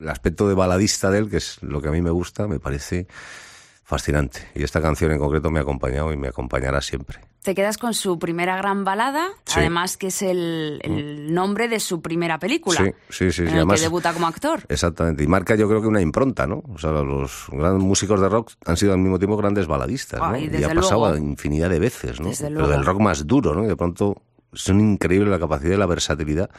El 0.00 0.08
aspecto 0.08 0.48
de 0.48 0.54
baladista 0.54 1.10
de 1.10 1.18
él, 1.18 1.30
que 1.30 1.36
es 1.36 1.62
lo 1.62 1.80
que 1.82 1.88
a 1.88 1.92
mí 1.92 2.00
me 2.02 2.10
gusta, 2.10 2.46
me 2.48 2.58
parece 2.58 3.06
fascinante. 3.84 4.48
Y 4.54 4.62
esta 4.62 4.80
canción 4.80 5.12
en 5.12 5.18
concreto 5.18 5.50
me 5.50 5.58
ha 5.58 5.62
acompañado 5.62 6.12
y 6.12 6.16
me 6.16 6.28
acompañará 6.28 6.80
siempre. 6.80 7.20
Te 7.42 7.54
quedas 7.54 7.78
con 7.78 7.94
su 7.94 8.18
primera 8.18 8.54
gran 8.58 8.84
balada, 8.84 9.28
Sí. 9.46 9.60
además 9.60 9.96
que 9.96 10.08
es 10.08 10.20
el, 10.20 10.78
el 10.84 11.32
nombre 11.32 11.68
de 11.68 11.80
su 11.80 12.02
primera 12.02 12.38
película. 12.38 12.76
Sí, 12.78 12.90
sí, 13.08 13.24
sí, 13.26 13.32
sí, 13.32 13.42
En 13.42 13.48
el 13.48 13.54
además- 13.54 13.76
que 13.80 13.86
debuta 13.86 14.12
como 14.12 14.26
actor. 14.26 14.60
Exactamente. 14.68 15.24
Y 15.24 15.26
marca 15.26 15.54
yo 15.54 15.66
creo 15.66 15.80
que 15.80 15.86
una 15.88 16.02
impronta, 16.02 16.46
¿no? 16.46 16.62
O 16.72 16.78
sea, 16.78 16.90
los 16.90 17.46
grandes 17.50 17.82
músicos 17.82 18.20
de 18.20 18.28
rock 18.28 18.50
han 18.66 18.76
sido 18.76 18.92
al 18.92 18.98
mismo 18.98 19.18
tiempo 19.18 19.38
grandes 19.38 19.66
baladistas, 19.66 20.20
¿no? 20.20 20.26
Ay, 20.26 20.50
y 20.52 20.62
ha 20.64 20.68
pasado 20.74 21.08
luego. 21.08 21.16
infinidad 21.16 21.70
de 21.70 21.78
veces, 21.78 22.20
¿no? 22.20 22.28
Desde 22.28 22.44
Pero 22.48 22.58
luego. 22.60 22.72
del 22.74 22.84
rock 22.84 23.00
más 23.00 23.26
duro, 23.26 23.54
¿no? 23.54 23.64
Y 23.64 23.68
de 23.68 23.76
pronto 23.76 24.20
son 24.52 24.78
increíbles 24.80 25.30
la 25.30 25.38
capacidad 25.38 25.74
y 25.74 25.78
la 25.78 25.86
versatilidad 25.86 26.50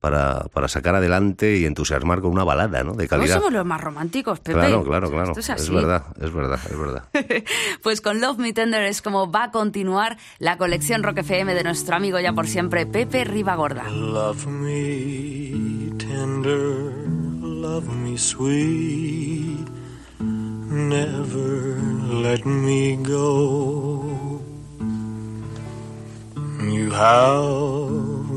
para, 0.00 0.40
para 0.52 0.68
sacar 0.68 0.94
adelante 0.94 1.56
y 1.56 1.64
entusiasmar 1.64 2.20
con 2.20 2.30
una 2.30 2.44
balada, 2.44 2.84
¿no? 2.84 2.92
De 2.94 3.04
No 3.04 3.08
calidad. 3.08 3.36
somos 3.36 3.52
los 3.52 3.64
más 3.66 3.80
románticos, 3.80 4.38
Pepe. 4.40 4.58
Claro, 4.58 4.84
claro, 4.84 5.10
claro. 5.10 5.28
Esto 5.30 5.40
es 5.40 5.50
así. 5.50 5.72
verdad, 5.74 6.04
es 6.20 6.32
verdad, 6.32 6.60
es 6.70 6.78
verdad. 6.78 7.04
Pues 7.82 8.00
con 8.00 8.20
Love 8.20 8.38
Me 8.38 8.52
Tender 8.52 8.82
es 8.84 9.02
como 9.02 9.30
va 9.30 9.44
a 9.44 9.50
continuar 9.50 10.16
la 10.38 10.56
colección 10.58 11.02
Rock 11.02 11.18
FM 11.18 11.54
de 11.54 11.64
nuestro 11.64 11.96
amigo 11.96 12.18
ya 12.20 12.32
por 12.32 12.46
siempre, 12.46 12.86
Pepe 12.86 13.24
Ribagorda. 13.24 13.88
Love 13.90 14.46
me 14.46 15.92
tender, 15.98 16.92
love 17.42 17.88
me 17.88 18.16
sweet, 18.18 19.66
never 20.20 21.76
let 22.22 22.44
me 22.44 22.96
go. 23.02 24.40
You 26.68 26.90
have 26.92 28.15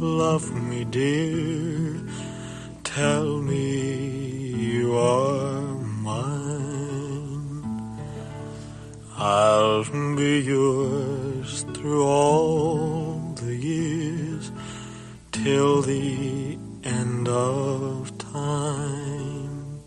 love 0.00 0.50
me 0.54 0.84
dear, 0.84 2.00
tell 2.84 3.42
me 3.42 4.48
you 4.48 4.96
are 4.96 5.74
mine. 6.02 7.62
I'll 9.18 9.84
be 10.16 10.40
yours 10.40 11.66
through 11.74 12.04
all 12.04 13.34
the 13.34 13.54
years 13.54 14.50
till 15.32 15.82
the 15.82 16.56
end 16.82 17.28
of 17.28 18.16
time. 18.16 19.82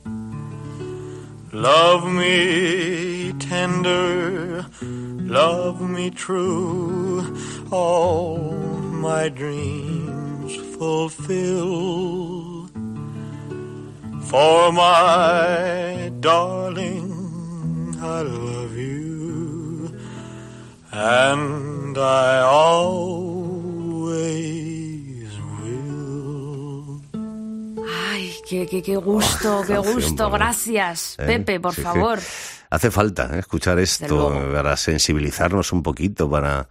Love 1.52 2.06
me 2.06 3.34
tender, 3.40 4.66
love 4.82 5.82
me 5.82 6.12
true, 6.12 7.36
all 7.72 8.54
my 9.10 9.28
dreams 9.28 10.03
fulfill. 10.84 12.68
For 14.30 14.72
my 14.74 16.12
darling, 16.20 17.12
I 18.02 18.22
love 18.24 18.76
you, 18.76 19.92
and 20.92 21.98
I 21.98 22.42
always 22.42 24.24
will. 25.62 27.02
Ay, 28.10 28.34
qué, 28.50 28.66
qué, 28.68 28.82
qué 28.82 28.96
gusto, 28.98 29.62
qué 29.68 29.76
Canción, 29.76 29.94
gusto. 29.96 30.30
Gracias, 30.32 31.16
¿eh? 31.20 31.26
Pepe, 31.28 31.60
por 31.60 31.76
Sí, 31.76 31.82
favor. 31.82 32.20
Hace 32.72 32.90
falta 32.90 33.30
¿eh? 33.36 33.40
escuchar 33.40 33.78
esto 33.80 34.34
para 34.52 34.76
sensibilizarnos 34.78 35.72
un 35.72 35.84
poquito, 35.84 36.28
para, 36.30 36.68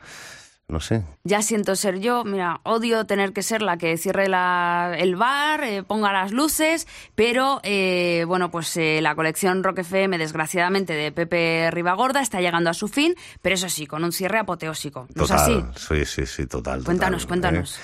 no 0.73 0.81
sé, 0.81 1.05
Ya 1.23 1.43
siento 1.43 1.77
ser 1.77 2.01
yo, 2.01 2.25
mira, 2.25 2.61
odio 2.65 3.05
tener 3.07 3.33
que 3.33 3.43
ser 3.43 3.63
la 3.63 3.77
que 3.77 3.97
cierre 3.99 4.29
la- 4.29 4.95
el 4.99 5.15
bar, 5.17 5.63
eh, 5.63 5.83
ponga 5.85 6.13
las 6.13 6.33
luces, 6.33 6.89
pero 7.15 7.61
eh, 7.63 8.25
bueno, 8.27 8.51
pues 8.51 8.77
eh, 8.77 9.01
la 9.03 9.15
colección 9.15 9.63
Rock 9.63 9.79
FM, 9.81 10.19
desgraciadamente, 10.19 10.95
de 10.95 11.13
Pepe 11.13 11.71
Ribagorda 11.71 12.21
está 12.23 12.41
llegando 12.41 12.71
a 12.71 12.75
su 12.75 12.89
fin, 12.89 13.15
pero 13.43 13.55
eso 13.55 13.69
sí, 13.69 13.87
con 13.87 14.03
un 14.03 14.13
cierre 14.13 14.39
apoteósico. 14.39 15.07
¿No 15.15 15.27
total. 15.27 15.37
es 15.37 15.43
así? 15.77 16.05
Sí, 16.05 16.05
sí, 16.07 16.27
sí, 16.27 16.47
total. 16.47 16.83
Cuéntanos, 16.83 17.23
total, 17.23 17.29
cuéntanos. 17.29 17.77
¿eh? 17.77 17.81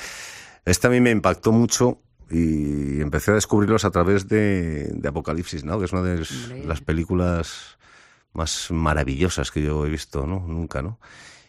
Este 0.64 0.86
a 0.86 0.90
mí 0.90 1.00
me 1.00 1.10
impactó 1.10 1.52
mucho 1.52 2.00
y 2.30 3.00
empecé 3.00 3.30
a 3.30 3.34
descubrirlos 3.34 3.84
a 3.84 3.90
través 3.90 4.28
de, 4.28 4.88
de 4.92 5.08
Apocalipsis, 5.08 5.64
¿no? 5.64 5.78
Que 5.78 5.84
es 5.86 5.92
una 5.92 6.02
de 6.02 6.24
las 6.66 6.80
películas 6.80 7.78
más 8.32 8.70
maravillosas 8.70 9.50
que 9.50 9.62
yo 9.62 9.86
he 9.86 9.88
visto, 9.90 10.26
¿no? 10.26 10.40
Nunca, 10.46 10.82
¿no? 10.82 10.98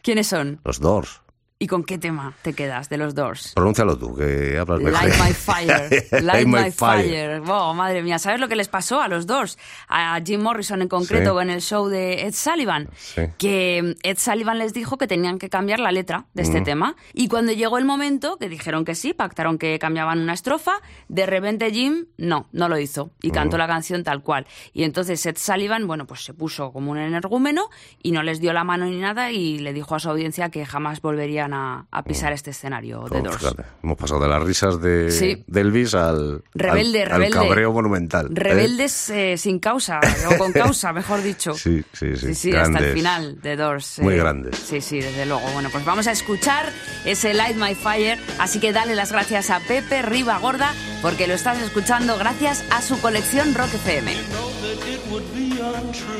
¿Quiénes 0.01 0.27
son? 0.27 0.61
Los 0.63 0.79
Doors. 0.79 1.21
¿Y 1.61 1.67
con 1.67 1.83
qué 1.83 1.97
tema 1.97 2.33
te 2.41 2.53
quedas 2.53 2.87
de 2.87 2.95
los 2.95 3.13
Doors? 3.15 3.51
Pronúncialo 3.53 3.97
tú, 3.97 4.15
que 4.15 4.57
hablas 4.57 4.79
mejor. 4.79 5.03
Light 5.03 5.13
My 5.21 5.33
Fire. 5.33 6.05
Light 6.23 6.47
My 6.47 6.71
Fire. 6.71 7.41
Oh, 7.49 7.73
madre 7.73 8.01
mía, 8.01 8.17
¿sabes 8.17 8.39
lo 8.39 8.47
que 8.47 8.55
les 8.55 8.69
pasó 8.69 9.01
a 9.01 9.09
los 9.09 9.27
Doors? 9.27 9.57
A 9.89 10.17
Jim 10.25 10.39
Morrison 10.41 10.81
en 10.81 10.87
concreto 10.87 11.35
Sí. 11.37 11.43
en 11.43 11.49
el 11.49 11.59
show 11.61 11.89
de 11.89 12.21
Ed 12.25 12.33
Sullivan. 12.33 12.87
Sí. 12.95 13.23
Que 13.37 13.93
Ed 14.03 14.17
Sullivan 14.17 14.57
les 14.57 14.71
dijo 14.73 14.97
que 14.97 15.05
tenían 15.05 15.37
que 15.37 15.49
cambiar 15.49 15.81
la 15.81 15.91
letra 15.91 16.27
de 16.33 16.43
este 16.43 16.61
tema. 16.61 16.95
Y 17.13 17.27
cuando 17.27 17.51
llegó 17.51 17.77
el 17.77 17.83
momento, 17.83 18.37
que 18.37 18.47
dijeron 18.47 18.85
que 18.85 18.95
sí, 18.95 19.13
pactaron 19.13 19.57
que 19.57 19.77
cambiaban 19.79 20.21
una 20.21 20.35
estrofa, 20.35 20.75
de 21.09 21.25
repente 21.25 21.69
Jim 21.73 22.05
no, 22.15 22.47
no 22.53 22.69
lo 22.69 22.79
hizo. 22.79 23.11
Y 23.21 23.31
cantó 23.31 23.57
Mm. 23.57 23.59
la 23.59 23.67
canción 23.67 24.03
tal 24.05 24.23
cual. 24.23 24.47
Y 24.71 24.83
entonces 24.85 25.25
Ed 25.25 25.35
Sullivan, 25.37 25.87
bueno, 25.87 26.07
pues 26.07 26.23
se 26.23 26.33
puso 26.33 26.71
como 26.71 26.91
un 26.91 26.99
energúmeno 26.99 27.63
y 28.01 28.13
no 28.13 28.23
les 28.23 28.39
dio 28.39 28.53
la 28.53 28.63
mano 28.63 28.85
ni 28.85 28.97
nada 28.97 29.33
y 29.33 29.59
le 29.59 29.73
dijo 29.73 29.95
a 29.95 29.99
su 29.99 30.09
audiencia 30.09 30.47
que 30.51 30.65
jamás 30.65 31.01
volverían 31.01 31.48
a, 31.53 31.85
a 31.91 32.03
pisar 32.03 32.33
este 32.33 32.51
escenario 32.51 33.03
de 33.09 33.21
Doors. 33.21 33.37
fíjate, 33.37 33.63
hemos 33.83 33.97
pasado 33.97 34.21
de 34.21 34.27
las 34.29 34.43
risas 34.43 34.81
de, 34.81 35.11
Sí. 35.11 35.43
de 35.47 35.61
Elvis 35.61 35.93
al, 35.95 36.43
Rebelde, 36.53 37.03
al, 37.03 37.09
rebelde. 37.09 37.37
al 37.37 37.45
cabreo 37.45 37.73
monumental. 37.73 38.27
¿eh? 38.27 38.29
Rebeldes 38.33 39.09
eh, 39.09 39.37
sin 39.37 39.59
causa, 39.59 39.99
o 40.33 40.37
con 40.37 40.51
causa, 40.53 40.93
mejor 40.93 41.21
dicho. 41.21 41.53
Sí, 41.53 41.83
sí, 41.93 42.15
sí. 42.15 42.27
Sí, 42.27 42.35
sí, 42.35 42.55
hasta 42.55 42.79
el 42.79 42.93
final 42.93 43.41
de 43.41 43.55
Doors. 43.55 43.99
Muy 43.99 44.13
eh, 44.15 44.17
grandes. 44.17 44.55
Sí, 44.57 44.81
sí, 44.81 44.99
desde 45.01 45.25
luego. 45.25 45.41
Bueno, 45.53 45.69
pues 45.71 45.83
vamos 45.85 46.07
a 46.07 46.11
escuchar 46.11 46.65
ese 47.05 47.33
Light 47.33 47.57
My 47.57 47.75
Fire. 47.75 48.19
Así 48.39 48.59
que 48.59 48.71
dale 48.73 48.95
las 48.95 49.11
gracias 49.11 49.49
a 49.49 49.59
Pepe 49.61 50.01
Riva 50.01 50.37
Gorda 50.39 50.73
porque 51.01 51.27
lo 51.27 51.33
estás 51.33 51.61
escuchando 51.61 52.17
gracias 52.17 52.63
a 52.71 52.81
su 52.81 52.99
colección 53.01 53.53
Rock 53.53 53.73
FM. 53.73 54.11
know 54.13 54.49
that 54.61 54.87
it 54.87 55.01
would 55.11 55.23
be 55.33 55.59
untrue. 55.61 56.15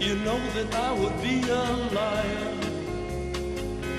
You 0.00 0.16
know 0.16 0.38
that 0.54 0.74
I 0.74 0.92
would 0.92 1.16
be 1.22 1.40
a 1.50 1.62
liar 1.94 2.63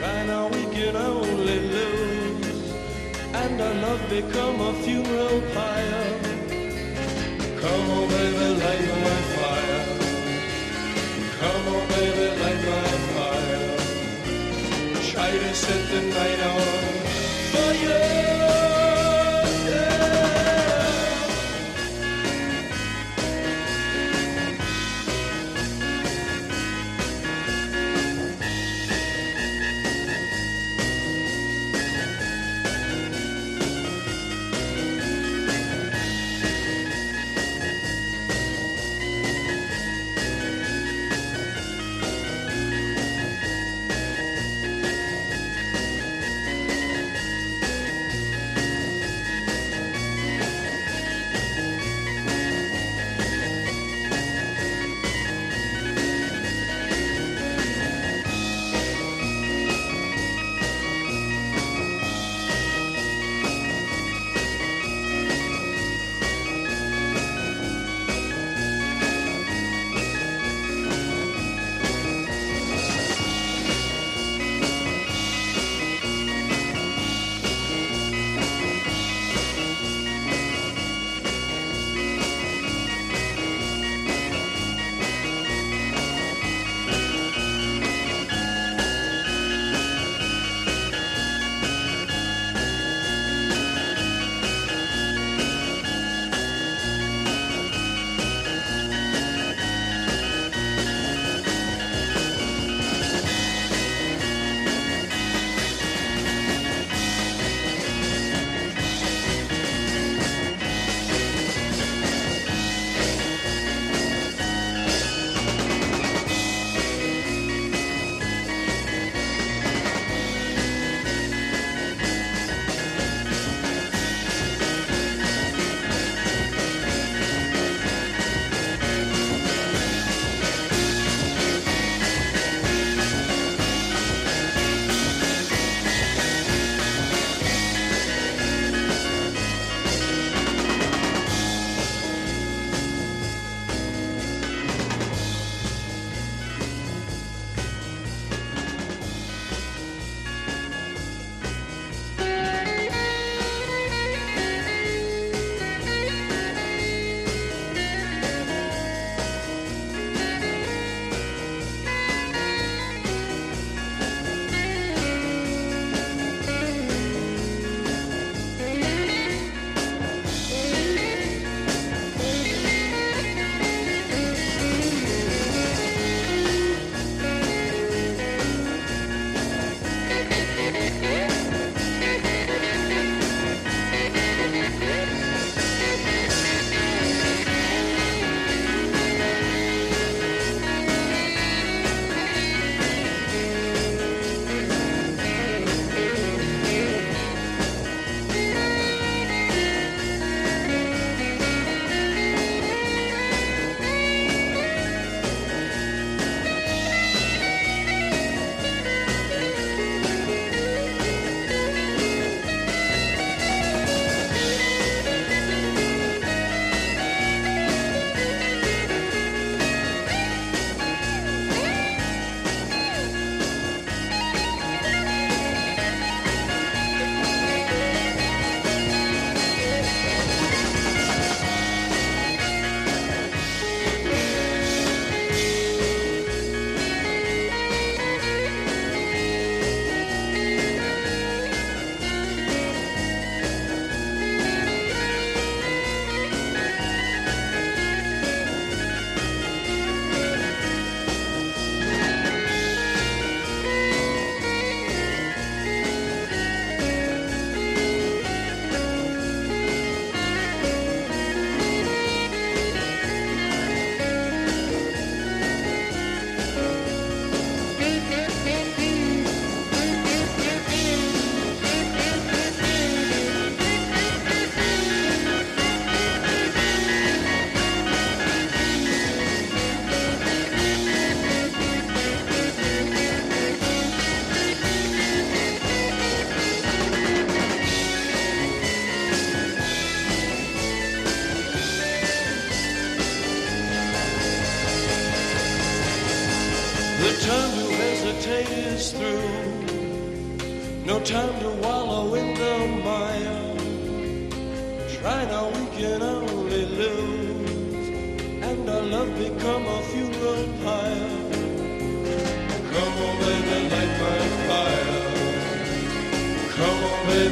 Try 0.00 0.26
now, 0.26 0.48
we 0.48 0.62
can 0.74 0.96
only 0.96 1.58
lose. 1.74 2.72
And 3.34 3.60
our 3.60 3.74
love 3.74 4.02
become 4.08 4.58
a 4.60 4.72
funeral 4.82 5.42
pyre. 5.52 6.08
Come 7.60 7.90
on, 7.96 8.08
baby, 8.08 8.48
light 8.64 8.86
my 9.06 9.20
fire. 9.36 9.82
Come 11.40 11.64
on, 11.74 11.84
baby, 11.88 12.26
light 12.42 12.62
my 12.72 12.90
fire. 13.12 13.76
Try 15.10 15.30
to 15.32 15.54
set 15.54 15.82
the 15.90 16.00
night 16.16 16.40
on 16.50 16.60
fire. 17.52 18.00
time 18.00 18.19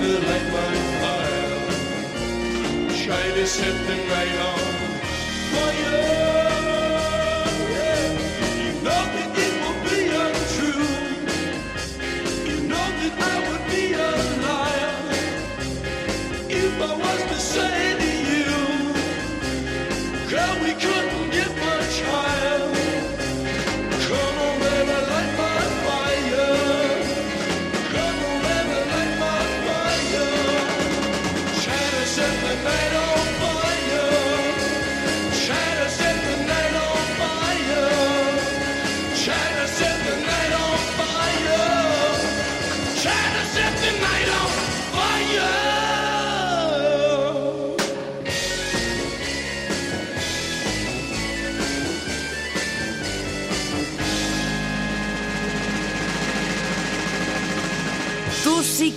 on, 0.08 0.20
baby, 0.20 0.26
light 0.26 0.46
my 0.52 0.74
fire. 1.00 1.58
Try 3.04 3.24
to 3.34 3.46
set 3.46 3.74
the 3.86 3.96
night 3.96 4.38
on 4.38 4.58
fire. 5.52 5.74
Yeah. 5.80 6.27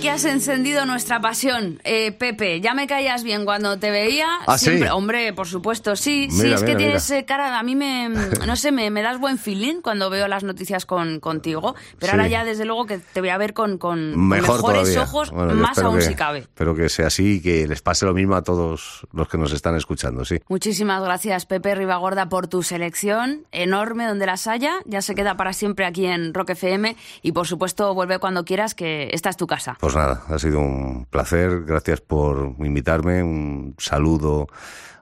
Que 0.02 0.10
has 0.10 0.24
encendido 0.24 0.84
nuestra 0.84 1.20
pasión, 1.20 1.80
eh, 1.84 2.10
Pepe. 2.12 2.60
Ya 2.60 2.74
me 2.74 2.88
caías 2.88 3.22
bien 3.22 3.44
cuando 3.44 3.78
te 3.78 3.90
veía. 3.92 4.26
¿Ah, 4.48 4.58
sí? 4.58 4.82
Hombre, 4.92 5.32
por 5.32 5.46
supuesto, 5.46 5.94
sí. 5.94 6.26
sí, 6.30 6.42
Mira, 6.42 6.56
es 6.56 6.62
que 6.64 6.74
tienes 6.74 7.08
mira. 7.08 7.20
eh, 7.20 7.24
cara. 7.24 7.58
A 7.58 7.62
mí 7.62 7.76
me. 7.76 8.08
No 8.46 8.56
sé, 8.56 8.72
me, 8.72 8.90
me 8.90 9.02
das 9.02 9.18
buen 9.20 9.38
feeling 9.38 9.80
cuando 9.80 10.10
veo 10.10 10.26
las 10.26 10.42
noticias 10.42 10.84
con, 10.86 11.20
contigo. 11.20 11.74
Pero 12.00 12.12
Sí. 12.12 12.16
ahora 12.18 12.28
ya, 12.28 12.44
desde 12.44 12.64
luego, 12.64 12.86
que 12.86 12.98
te 12.98 13.20
voy 13.20 13.28
a 13.30 13.38
ver 13.38 13.54
con, 13.54 13.78
con 13.78 14.18
Mejor 14.28 14.56
mejores 14.56 14.80
todavía. 14.82 15.02
ojos, 15.02 15.30
Bueno, 15.30 15.54
más 15.54 15.78
aún 15.78 15.96
que- 15.98 16.02
si 16.02 16.14
cabe. 16.16 16.40
Espero 16.40 16.74
que 16.74 16.88
sea 16.88 17.06
así 17.06 17.34
y 17.36 17.40
que 17.40 17.66
les 17.68 17.80
pase 17.80 18.04
lo 18.04 18.12
mismo 18.12 18.34
a 18.34 18.42
todos 18.42 19.06
los 19.12 19.28
que 19.28 19.38
nos 19.38 19.52
están 19.52 19.76
escuchando, 19.76 20.24
sí. 20.24 20.40
Muchísimas 20.48 21.02
gracias, 21.02 21.46
Pepe 21.46 21.74
Ribagorda, 21.76 22.28
por 22.28 22.48
tu 22.48 22.62
selección 22.64 23.46
enorme 23.52 24.06
donde 24.06 24.26
las 24.26 24.46
haya. 24.48 24.80
Ya 24.84 25.00
se 25.00 25.14
queda 25.14 25.36
para 25.36 25.52
siempre 25.52 25.86
aquí 25.86 26.06
en 26.06 26.34
Rock 26.34 26.50
FM. 26.50 26.96
Y 27.22 27.32
por 27.32 27.46
supuesto, 27.46 27.94
vuelve 27.94 28.18
cuando 28.18 28.44
quieras, 28.44 28.74
que 28.74 29.08
esta 29.12 29.30
es 29.30 29.36
tu 29.36 29.46
casa. 29.46 29.76
Pues 29.92 30.06
nada, 30.06 30.22
ha 30.26 30.38
sido 30.38 30.60
un 30.60 31.04
placer. 31.10 31.64
Gracias 31.64 32.00
por 32.00 32.54
invitarme. 32.60 33.22
Un 33.22 33.74
saludo 33.76 34.46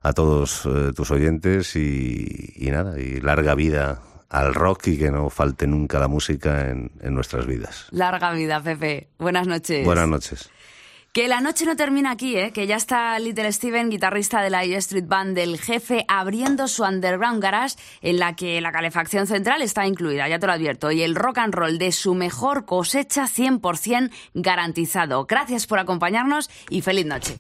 a 0.03 0.12
todos 0.12 0.66
eh, 0.66 0.93
tus 0.97 1.12
oyentes 1.12 1.76
y, 1.76 2.55
y 2.57 2.72
nada, 2.72 2.99
y 2.99 3.20
larga 3.20 3.55
vida 3.55 4.03
al 4.28 4.53
rock 4.53 4.88
y 4.88 4.99
que 4.99 5.12
no 5.12 5.30
falte 5.30 5.68
nunca 5.68 6.01
la 6.01 6.09
música 6.09 6.70
en, 6.70 6.91
en 7.01 7.14
nuestras 7.14 7.47
vidas. 7.47 7.86
Larga 7.93 8.32
vida, 8.32 8.61
Pepe. 8.61 9.11
Buenas 9.18 9.47
noches. 9.47 9.84
Buenas 9.84 10.09
noches. 10.09 10.51
Que 11.13 11.27
la 11.27 11.41
noche 11.41 11.65
no 11.65 11.75
termina 11.75 12.13
aquí, 12.13 12.37
¿eh? 12.37 12.53
que 12.53 12.69
ya 12.69 12.77
está 12.77 13.19
Little 13.19 13.53
Steven, 13.53 13.91
guitarrista 13.91 14.43
de 14.43 14.51
la 14.51 14.63
E 14.63 14.77
Street 14.77 15.09
Band 15.09 15.35
del 15.35 15.59
jefe, 15.59 16.05
abriendo 16.07 16.69
su 16.69 16.85
underground 16.85 17.43
garage 17.43 17.75
en 18.01 18.21
la 18.21 18.37
que 18.37 18.61
la 18.61 18.71
calefacción 18.71 19.27
central 19.27 19.61
está 19.61 19.89
incluida, 19.89 20.29
ya 20.29 20.39
te 20.39 20.47
lo 20.47 20.53
advierto, 20.53 20.93
y 20.93 21.03
el 21.03 21.17
rock 21.17 21.39
and 21.39 21.53
roll 21.53 21.79
de 21.79 21.91
su 21.91 22.15
mejor 22.15 22.65
cosecha 22.65 23.25
100% 23.25 24.13
garantizado. 24.35 25.27
Gracias 25.27 25.67
por 25.67 25.81
acompañarnos 25.81 26.49
y 26.69 26.81
feliz 26.81 27.07
noche. 27.07 27.39